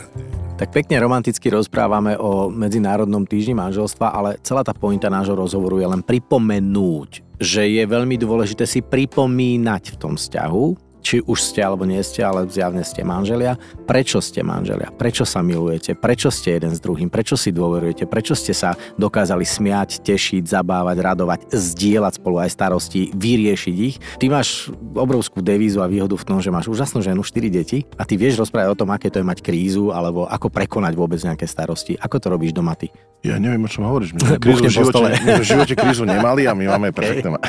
Tak 0.56 0.72
pekne 0.72 0.96
romanticky 1.04 1.52
rozprávame 1.52 2.16
o 2.16 2.48
Medzinárodnom 2.48 3.28
týždni 3.28 3.60
manželstva, 3.60 4.16
ale 4.16 4.40
celá 4.40 4.64
tá 4.64 4.72
pointa 4.72 5.12
nášho 5.12 5.36
rozhovoru 5.36 5.76
je 5.84 5.92
len 5.92 6.00
pripomenúť, 6.00 7.36
že 7.44 7.68
je 7.68 7.84
veľmi 7.84 8.16
dôležité 8.16 8.64
si 8.64 8.80
pripomínať 8.80 9.92
v 9.92 10.00
tom 10.00 10.16
vzťahu, 10.16 10.83
či 11.04 11.20
už 11.20 11.36
ste 11.44 11.60
alebo 11.60 11.84
nie 11.84 12.00
ste, 12.00 12.24
ale 12.24 12.48
zjavne 12.48 12.82
ste 12.88 13.04
manželia. 13.04 13.60
Prečo 13.84 14.24
ste 14.24 14.40
manželia? 14.40 14.88
Prečo 14.96 15.28
sa 15.28 15.44
milujete? 15.44 16.00
Prečo 16.00 16.32
ste 16.32 16.56
jeden 16.56 16.72
s 16.72 16.80
druhým? 16.80 17.12
Prečo 17.12 17.36
si 17.36 17.52
dôverujete? 17.52 18.08
Prečo 18.08 18.34
ste 18.34 18.56
sa 18.56 18.80
dokázali 18.96 19.44
smiať, 19.44 20.00
tešiť, 20.00 20.48
zabávať, 20.48 20.98
radovať, 21.04 21.40
zdieľať 21.52 22.24
spolu 22.24 22.40
aj 22.40 22.50
starosti, 22.56 23.12
vyriešiť 23.12 23.76
ich? 23.76 24.00
Ty 24.18 24.26
máš 24.32 24.72
obrovskú 24.96 25.44
devízu 25.44 25.84
a 25.84 25.92
výhodu 25.92 26.16
v 26.16 26.24
tom, 26.24 26.40
že 26.40 26.48
máš 26.48 26.72
úžasnú 26.72 27.04
ženu, 27.04 27.20
4 27.20 27.52
deti 27.52 27.84
a 28.00 28.08
ty 28.08 28.16
vieš 28.16 28.40
rozprávať 28.40 28.72
o 28.72 28.80
tom, 28.80 28.90
aké 28.96 29.12
to 29.12 29.20
je 29.20 29.28
mať 29.28 29.44
krízu 29.44 29.92
alebo 29.92 30.24
ako 30.24 30.48
prekonať 30.48 30.94
vôbec 30.96 31.20
nejaké 31.20 31.44
starosti. 31.44 32.00
Ako 32.00 32.24
to 32.24 32.32
robíš 32.32 32.56
doma 32.56 32.80
ty? 32.80 32.88
Ja 33.24 33.40
neviem, 33.40 33.64
o 33.64 33.72
čom 33.72 33.88
hovoríš. 33.88 34.12
My 34.16 34.20
sme 34.20 34.38
krízu 34.44 34.64
v 34.68 34.76
živote, 34.76 35.00
my 35.24 35.32
v 35.40 35.48
živote 35.48 35.74
krízu 35.80 36.04
nemali 36.04 36.44
a 36.44 36.52
my 36.52 36.66
máme 36.76 36.92
perfektné. 36.98 37.40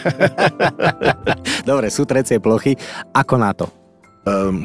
Dobre, 1.69 1.91
sú 1.91 2.07
trecie 2.07 2.39
plochy. 2.39 2.79
Ako 3.11 3.35
na 3.45 3.53
to? 3.53 3.67
Um, 4.25 4.65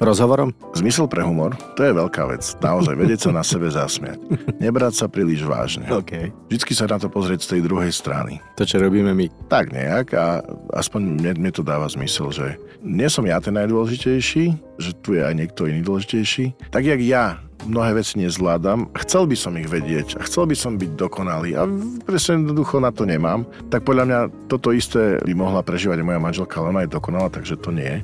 Rozhovorom? 0.00 0.56
Zmysel 0.72 1.12
pre 1.12 1.20
humor, 1.20 1.52
to 1.76 1.84
je 1.84 1.92
veľká 1.92 2.24
vec. 2.32 2.40
Naozaj, 2.64 2.96
vedieť 2.96 3.28
sa 3.28 3.30
na 3.36 3.44
sebe 3.44 3.68
zasmiať. 3.68 4.16
Nebrať 4.64 4.96
sa 4.96 5.06
príliš 5.12 5.44
vážne. 5.44 5.84
Okay. 5.92 6.32
Vždycky 6.48 6.72
sa 6.72 6.88
na 6.88 6.96
to 6.96 7.12
pozrieť 7.12 7.44
z 7.44 7.50
tej 7.52 7.60
druhej 7.68 7.92
strany. 7.92 8.40
To, 8.56 8.64
čo 8.64 8.80
robíme 8.80 9.12
my. 9.12 9.28
Tak 9.52 9.76
nejak 9.76 10.16
a 10.16 10.40
aspoň 10.72 11.20
mne, 11.20 11.32
mne 11.44 11.52
to 11.52 11.60
dáva 11.60 11.84
zmysel, 11.84 12.32
že 12.32 12.56
nie 12.80 13.12
som 13.12 13.28
ja 13.28 13.44
ten 13.44 13.52
najdôležitejší, 13.60 14.44
že 14.80 14.90
tu 15.04 15.20
je 15.20 15.20
aj 15.20 15.36
niekto 15.36 15.68
iný 15.68 15.84
dôležitejší. 15.84 16.72
Tak 16.72 16.80
jak 16.80 17.00
ja 17.04 17.44
mnohé 17.66 18.00
veci 18.00 18.20
nezvládam, 18.20 18.92
chcel 19.04 19.26
by 19.26 19.36
som 19.36 19.56
ich 19.58 19.68
vedieť 19.68 20.20
a 20.20 20.24
chcel 20.24 20.48
by 20.48 20.56
som 20.56 20.76
byť 20.80 20.90
dokonalý 20.96 21.56
a 21.56 21.66
presne 22.06 22.44
jednoducho 22.44 22.80
na 22.80 22.94
to 22.94 23.04
nemám, 23.04 23.44
tak 23.68 23.84
podľa 23.84 24.04
mňa 24.06 24.20
toto 24.48 24.72
isté 24.72 25.20
by 25.24 25.34
mohla 25.36 25.60
prežívať 25.64 26.00
aj 26.00 26.06
moja 26.06 26.20
manželka, 26.20 26.54
ale 26.60 26.70
ona 26.72 26.82
je 26.84 26.94
dokonalá, 26.94 27.28
takže 27.32 27.60
to 27.60 27.70
nie. 27.74 28.00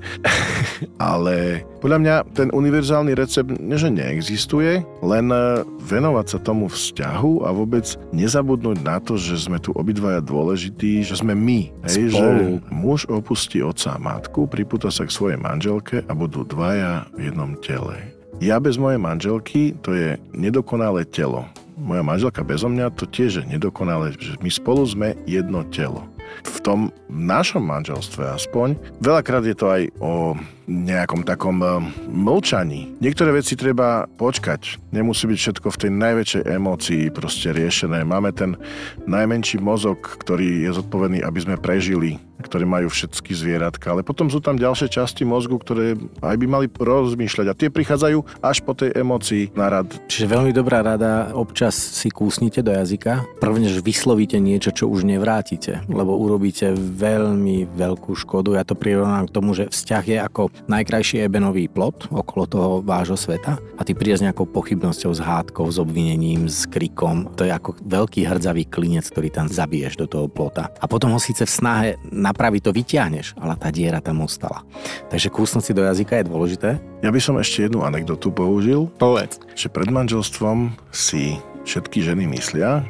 ale 1.13 1.63
podľa 1.81 1.99
mňa 2.03 2.15
ten 2.35 2.49
univerzálny 2.51 3.13
recept 3.15 3.51
nie, 3.63 3.79
že 3.79 3.93
neexistuje, 3.93 4.83
len 5.05 5.27
e, 5.31 5.63
venovať 5.87 6.27
sa 6.27 6.39
tomu 6.43 6.67
vzťahu 6.67 7.47
a 7.47 7.53
vôbec 7.55 7.87
nezabudnúť 8.11 8.79
na 8.83 8.99
to, 8.99 9.15
že 9.21 9.47
sme 9.47 9.63
tu 9.63 9.71
obidvaja 9.77 10.25
dôležití, 10.25 11.05
že 11.07 11.21
sme 11.21 11.37
my. 11.37 11.71
Hej, 11.87 12.17
že 12.17 12.27
muž 12.73 13.07
opustí 13.07 13.63
otca 13.63 13.95
a 13.95 14.03
matku, 14.03 14.49
pripúta 14.51 14.91
sa 14.91 15.07
k 15.07 15.15
svojej 15.15 15.39
manželke 15.39 16.03
a 16.07 16.13
budú 16.17 16.43
dvaja 16.43 17.07
v 17.15 17.31
jednom 17.31 17.55
tele. 17.61 18.16
Ja 18.37 18.61
bez 18.61 18.77
mojej 18.77 19.01
manželky 19.01 19.73
to 19.81 19.97
je 19.97 20.21
nedokonalé 20.37 21.09
telo. 21.09 21.49
Moja 21.81 22.05
manželka 22.05 22.45
bezo 22.45 22.69
mňa 22.69 22.93
to 22.93 23.09
tiež 23.09 23.41
je 23.41 23.45
nedokonalé, 23.49 24.13
my 24.45 24.51
spolu 24.53 24.85
sme 24.85 25.17
jedno 25.25 25.65
telo. 25.73 26.05
V 26.45 26.61
tom 26.61 26.93
našom 27.09 27.65
manželstve 27.65 28.29
aspoň, 28.37 28.77
veľakrát 29.01 29.41
je 29.41 29.57
to 29.57 29.67
aj 29.73 29.83
o 30.05 30.37
nejakom 30.67 31.23
takom 31.23 31.59
eh, 31.63 31.79
mlčaní. 32.11 32.99
Niektoré 32.99 33.33
veci 33.35 33.55
treba 33.55 34.11
počkať. 34.19 34.83
Nemusí 34.91 35.25
byť 35.31 35.39
všetko 35.39 35.69
v 35.71 35.81
tej 35.81 35.91
najväčšej 35.95 36.43
emócii 36.47 37.03
proste 37.15 37.55
riešené. 37.55 38.03
Máme 38.03 38.35
ten 38.35 38.59
najmenší 39.07 39.63
mozog, 39.63 40.03
ktorý 40.21 40.67
je 40.67 40.71
zodpovedný, 40.75 41.23
aby 41.23 41.39
sme 41.41 41.57
prežili 41.57 42.19
ktoré 42.47 42.69
majú 42.69 42.93
všetky 42.93 43.33
zvieratka, 43.33 43.91
ale 43.91 44.05
potom 44.05 44.29
sú 44.29 44.45
tam 44.45 44.61
ďalšie 44.61 44.93
časti 44.93 45.25
mozgu, 45.25 45.57
ktoré 45.57 45.97
aj 46.21 46.37
by 46.37 46.47
mali 46.47 46.67
rozmýšľať 46.69 47.47
a 47.49 47.59
tie 47.59 47.69
prichádzajú 47.73 48.45
až 48.45 48.57
po 48.63 48.77
tej 48.77 48.93
emocii 48.93 49.57
na 49.57 49.73
rad. 49.73 49.89
Čiže 50.07 50.31
veľmi 50.31 50.53
dobrá 50.53 50.85
rada, 50.85 51.33
občas 51.33 51.75
si 51.75 52.13
kúsnite 52.13 52.61
do 52.61 52.71
jazyka, 52.71 53.25
prvnež 53.41 53.81
vyslovíte 53.81 54.37
niečo, 54.37 54.71
čo 54.71 54.87
už 54.87 55.09
nevrátite, 55.09 55.83
lebo 55.89 56.15
urobíte 56.15 56.77
veľmi 56.77 57.67
veľkú 57.73 58.13
škodu. 58.15 58.55
Ja 58.55 58.63
to 58.63 58.77
prirovnám 58.77 59.27
k 59.27 59.35
tomu, 59.35 59.57
že 59.57 59.73
vzťah 59.73 60.05
je 60.05 60.19
ako 60.21 60.43
najkrajší 60.65 61.21
ebenový 61.29 61.69
plot 61.69 62.09
okolo 62.09 62.45
toho 62.49 62.69
vášho 62.81 63.21
sveta 63.21 63.61
a 63.77 63.81
ty 63.85 63.93
prídeš 63.93 64.25
s 64.25 64.27
nejakou 64.27 64.49
pochybnosťou, 64.49 65.13
s 65.13 65.21
hádkou, 65.21 65.69
s 65.69 65.77
obvinením, 65.77 66.49
s 66.49 66.65
krikom. 66.65 67.29
To 67.37 67.45
je 67.45 67.53
ako 67.53 67.77
veľký 67.85 68.25
hrdzavý 68.25 68.65
klinec, 68.65 69.05
ktorý 69.13 69.29
tam 69.29 69.47
zabiješ 69.47 70.01
do 70.01 70.07
toho 70.09 70.27
plota. 70.27 70.73
A 70.81 70.89
potom 70.89 71.13
ho 71.13 71.21
síce 71.21 71.45
v 71.45 71.53
snahe 71.53 71.89
napraviť 72.09 72.61
to 72.65 72.73
vyťahneš, 72.73 73.37
ale 73.37 73.55
tá 73.61 73.69
diera 73.69 74.01
tam 74.01 74.25
ostala. 74.25 74.65
Takže 75.13 75.29
kúsnuť 75.29 75.63
si 75.63 75.73
do 75.77 75.85
jazyka 75.85 76.21
je 76.21 76.29
dôležité. 76.29 76.71
Ja 77.05 77.13
by 77.13 77.21
som 77.21 77.37
ešte 77.37 77.69
jednu 77.69 77.85
anekdotu 77.85 78.33
použil. 78.33 78.89
Povedz. 78.97 79.39
Že 79.53 79.69
pred 79.73 79.89
manželstvom 79.93 80.73
si 80.91 81.39
všetky 81.67 82.01
ženy 82.01 82.31
myslia, 82.33 82.87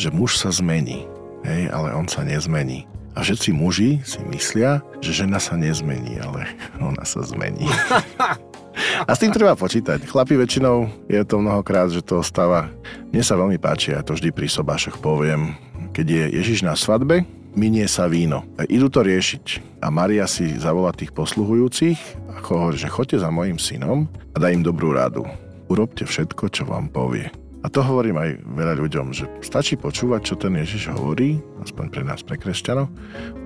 že 0.00 0.10
muž 0.10 0.40
sa 0.40 0.50
zmení. 0.50 1.06
Hej, 1.44 1.68
ale 1.70 1.92
on 1.92 2.08
sa 2.08 2.24
nezmení. 2.24 2.88
A 3.14 3.22
všetci 3.22 3.54
muži 3.54 4.02
si 4.02 4.18
myslia, 4.30 4.82
že 4.98 5.14
žena 5.14 5.38
sa 5.38 5.54
nezmení, 5.54 6.18
ale 6.18 6.50
ona 6.90 7.06
sa 7.06 7.22
zmení. 7.22 7.66
A 9.06 9.14
s 9.14 9.22
tým 9.22 9.30
treba 9.30 9.54
počítať. 9.54 10.02
Chlapi 10.02 10.34
väčšinou 10.34 11.06
je 11.06 11.22
to 11.22 11.38
mnohokrát, 11.38 11.94
že 11.94 12.02
to 12.02 12.26
stáva. 12.26 12.66
Mne 13.14 13.22
sa 13.22 13.38
veľmi 13.38 13.54
páči, 13.54 13.94
ja 13.94 14.02
to 14.02 14.18
vždy 14.18 14.34
pri 14.34 14.50
sobášoch 14.50 14.98
poviem, 14.98 15.54
keď 15.94 16.06
je 16.10 16.24
Ježiš 16.42 16.66
na 16.66 16.74
svadbe 16.74 17.22
minie 17.54 17.86
sa 17.86 18.10
víno. 18.10 18.42
Idú 18.66 18.90
to 18.90 19.06
riešiť. 19.06 19.78
A 19.80 19.88
Maria 19.88 20.26
si 20.26 20.58
zavolá 20.58 20.90
tých 20.90 21.14
posluhujúcich 21.14 21.98
a 22.34 22.42
hovorí, 22.42 22.76
že 22.76 22.90
choďte 22.90 23.22
za 23.22 23.30
mojim 23.30 23.56
synom 23.56 24.10
a 24.34 24.36
daj 24.42 24.58
im 24.58 24.66
dobrú 24.66 24.92
radu. 24.92 25.24
Urobte 25.70 26.04
všetko, 26.04 26.50
čo 26.50 26.66
vám 26.68 26.90
povie. 26.90 27.30
A 27.64 27.72
to 27.72 27.80
hovorím 27.80 28.20
aj 28.20 28.44
veľa 28.44 28.76
ľuďom, 28.76 29.16
že 29.16 29.24
stačí 29.40 29.80
počúvať, 29.80 30.20
čo 30.20 30.34
ten 30.36 30.52
Ježiš 30.52 30.92
hovorí, 30.92 31.40
aspoň 31.64 31.86
pre 31.88 32.04
nás, 32.04 32.20
pre 32.20 32.36
kresťanov. 32.36 32.92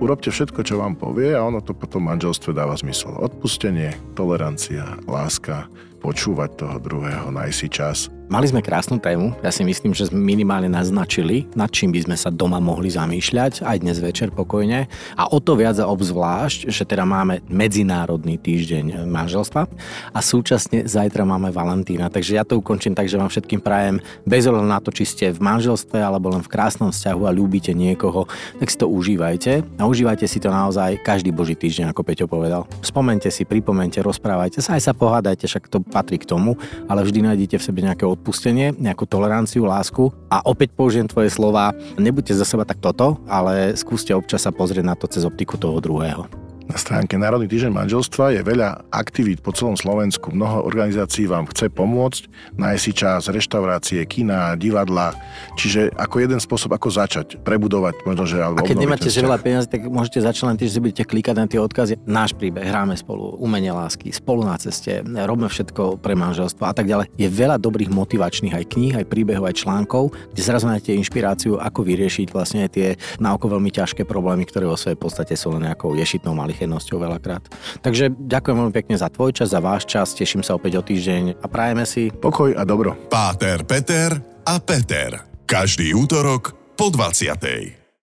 Urobte 0.03 0.27
všetko, 0.27 0.59
čo 0.67 0.75
vám 0.75 0.99
povie 0.99 1.31
a 1.31 1.47
ono 1.47 1.63
to 1.63 1.71
potom 1.71 2.11
manželstve 2.11 2.51
dáva 2.51 2.75
zmysel. 2.75 3.15
Odpustenie, 3.15 3.95
tolerancia, 4.19 4.99
láska, 5.07 5.71
počúvať 5.99 6.65
toho 6.65 6.77
druhého, 6.79 7.27
nájsť 7.29 7.57
si 7.59 7.67
čas 7.67 7.99
Mali 8.29 8.45
sme 8.45 8.61
krásnu 8.61 9.01
tému, 9.01 9.33
ja 9.41 9.49
si 9.49 9.65
myslím, 9.65 9.89
že 9.89 10.13
sme 10.13 10.21
minimálne 10.21 10.69
naznačili, 10.69 11.49
nad 11.57 11.73
čím 11.73 11.89
by 11.89 12.05
sme 12.05 12.13
sa 12.13 12.29
doma 12.29 12.61
mohli 12.61 12.85
zamýšľať, 12.93 13.65
aj 13.65 13.81
dnes 13.81 13.97
večer 13.97 14.29
pokojne. 14.29 14.85
A 15.17 15.23
o 15.33 15.41
to 15.41 15.57
viac 15.57 15.81
a 15.81 15.89
obzvlášť, 15.89 16.69
že 16.69 16.85
teda 16.85 17.09
máme 17.09 17.41
Medzinárodný 17.49 18.37
týždeň 18.37 19.09
manželstva 19.09 19.65
a 20.13 20.19
súčasne 20.21 20.85
zajtra 20.85 21.25
máme 21.25 21.49
Valentína. 21.49 22.13
Takže 22.13 22.37
ja 22.37 22.45
to 22.45 22.61
ukončím 22.61 22.93
tak, 22.93 23.09
že 23.09 23.17
vám 23.17 23.33
všetkým 23.33 23.65
prajem 23.65 23.97
bez 24.29 24.45
na 24.45 24.77
to, 24.77 24.93
či 24.93 25.09
ste 25.09 25.25
v 25.33 25.41
manželstve 25.41 25.97
alebo 25.97 26.29
len 26.29 26.45
v 26.45 26.53
krásnom 26.53 26.93
vzťahu 26.93 27.25
a 27.25 27.33
ľúbite 27.33 27.73
niekoho, 27.73 28.29
tak 28.61 28.69
si 28.69 28.77
to 28.77 28.85
užívajte. 28.85 29.65
A 29.81 29.89
užívajte 29.89 30.29
si 30.29 30.37
to 30.37 30.53
naozaj 30.53 31.01
každý 31.01 31.33
boží 31.33 31.57
týždeň, 31.57 31.97
ako 31.97 32.05
Peťo 32.05 32.29
povedal. 32.29 32.69
Spomente 32.85 33.33
si, 33.33 33.41
pripomente, 33.41 33.97
rozprávajte 34.05 34.61
sa, 34.61 34.77
aj 34.77 34.85
sa 34.85 34.93
pohádajte, 34.93 35.49
však 35.49 35.65
to 35.65 35.81
patrí 35.89 36.21
k 36.21 36.29
tomu, 36.29 36.55
ale 36.85 37.01
vždy 37.03 37.25
nájdete 37.25 37.57
v 37.57 37.65
sebe 37.65 37.79
nejaké 37.81 38.05
odpustenie, 38.05 38.77
nejakú 38.77 39.09
toleranciu, 39.09 39.65
lásku. 39.65 40.13
A 40.29 40.45
opäť 40.45 40.71
použijem 40.77 41.09
tvoje 41.09 41.33
slova, 41.33 41.73
nebuďte 41.97 42.37
za 42.37 42.45
seba 42.45 42.63
tak 42.63 42.79
toto, 42.79 43.19
ale 43.25 43.73
skúste 43.75 44.13
občas 44.13 44.45
sa 44.45 44.53
pozrieť 44.53 44.85
na 44.85 44.95
to 44.95 45.09
cez 45.09 45.25
optiku 45.25 45.57
toho 45.57 45.81
druhého. 45.81 46.48
Na 46.69 46.77
stránke 46.77 47.17
Národný 47.17 47.49
týždeň 47.49 47.73
manželstva 47.73 48.29
je 48.37 48.45
veľa 48.45 48.93
aktivít 48.93 49.41
po 49.41 49.49
celom 49.49 49.73
Slovensku. 49.73 50.29
Mnoho 50.29 50.61
organizácií 50.61 51.25
vám 51.25 51.49
chce 51.49 51.65
pomôcť, 51.65 52.29
nájsť 52.61 52.81
si 52.85 52.91
čas, 52.93 53.25
reštaurácie, 53.25 53.97
kina, 54.05 54.53
divadla. 54.53 55.17
Čiže 55.57 55.89
ako 55.97 56.15
jeden 56.21 56.37
spôsob, 56.37 56.69
ako 56.77 56.93
začať, 56.93 57.41
prebudovať 57.41 58.05
možno, 58.05 58.29
že 58.29 58.37
alebo 58.37 58.61
A 58.61 58.69
keď 58.69 58.85
nemáte 58.85 59.09
že 59.09 59.25
veľa 59.25 59.41
peniazy, 59.41 59.65
tak 59.65 59.89
môžete 59.89 60.21
začať 60.21 60.45
len 60.45 60.57
tým, 60.61 60.69
že 60.69 60.77
budete 60.77 61.03
klikať 61.09 61.35
na 61.41 61.49
tie 61.49 61.57
odkazy. 61.57 62.05
Náš 62.05 62.37
príbeh, 62.37 62.61
hráme 62.61 62.93
spolu, 62.93 63.33
umenie 63.41 63.73
lásky, 63.73 64.13
spolu 64.13 64.45
na 64.45 64.53
ceste, 64.61 65.01
robíme 65.01 65.49
všetko 65.49 65.97
pre 65.97 66.13
manželstvo 66.13 66.69
a 66.69 66.73
tak 66.77 66.85
ďalej. 66.85 67.09
Je 67.17 67.25
veľa 67.33 67.57
dobrých 67.57 67.89
motivačných 67.89 68.53
aj 68.53 68.65
kníh, 68.77 68.93
aj 68.93 69.09
príbehov, 69.09 69.49
aj 69.49 69.65
článkov, 69.65 70.13
kde 70.37 70.41
zrazu 70.45 70.69
nájdete 70.69 71.01
inšpiráciu, 71.01 71.57
ako 71.57 71.81
vyriešiť 71.81 72.29
vlastne 72.29 72.69
tie 72.69 72.93
na 73.17 73.33
oko 73.33 73.49
veľmi 73.57 73.73
ťažké 73.73 74.05
problémy, 74.05 74.45
ktoré 74.45 74.69
vo 74.69 74.77
svojej 74.77 75.01
podstate 75.01 75.33
sú 75.33 75.57
len 75.57 75.65
nejakou 75.65 75.97
ješitnou 75.97 76.37
malých 76.37 76.58
príchylnosťou 76.59 76.99
veľakrát. 76.99 77.47
Takže 77.79 78.11
ďakujem 78.11 78.55
veľmi 78.59 78.75
pekne 78.75 78.99
za 78.99 79.07
tvoj 79.07 79.31
čas, 79.31 79.55
za 79.55 79.63
váš 79.63 79.87
čas, 79.87 80.11
teším 80.11 80.43
sa 80.43 80.59
opäť 80.59 80.75
o 80.75 80.83
týždeň 80.83 81.39
a 81.39 81.47
prajeme 81.47 81.87
si 81.87 82.11
pokoj 82.11 82.51
a 82.51 82.67
dobro. 82.67 82.99
Páter, 83.07 83.63
Peter 83.63 84.19
a 84.43 84.59
Peter. 84.59 85.23
Každý 85.47 85.95
útorok 85.95 86.75
po 86.75 86.91
20. 86.91 87.78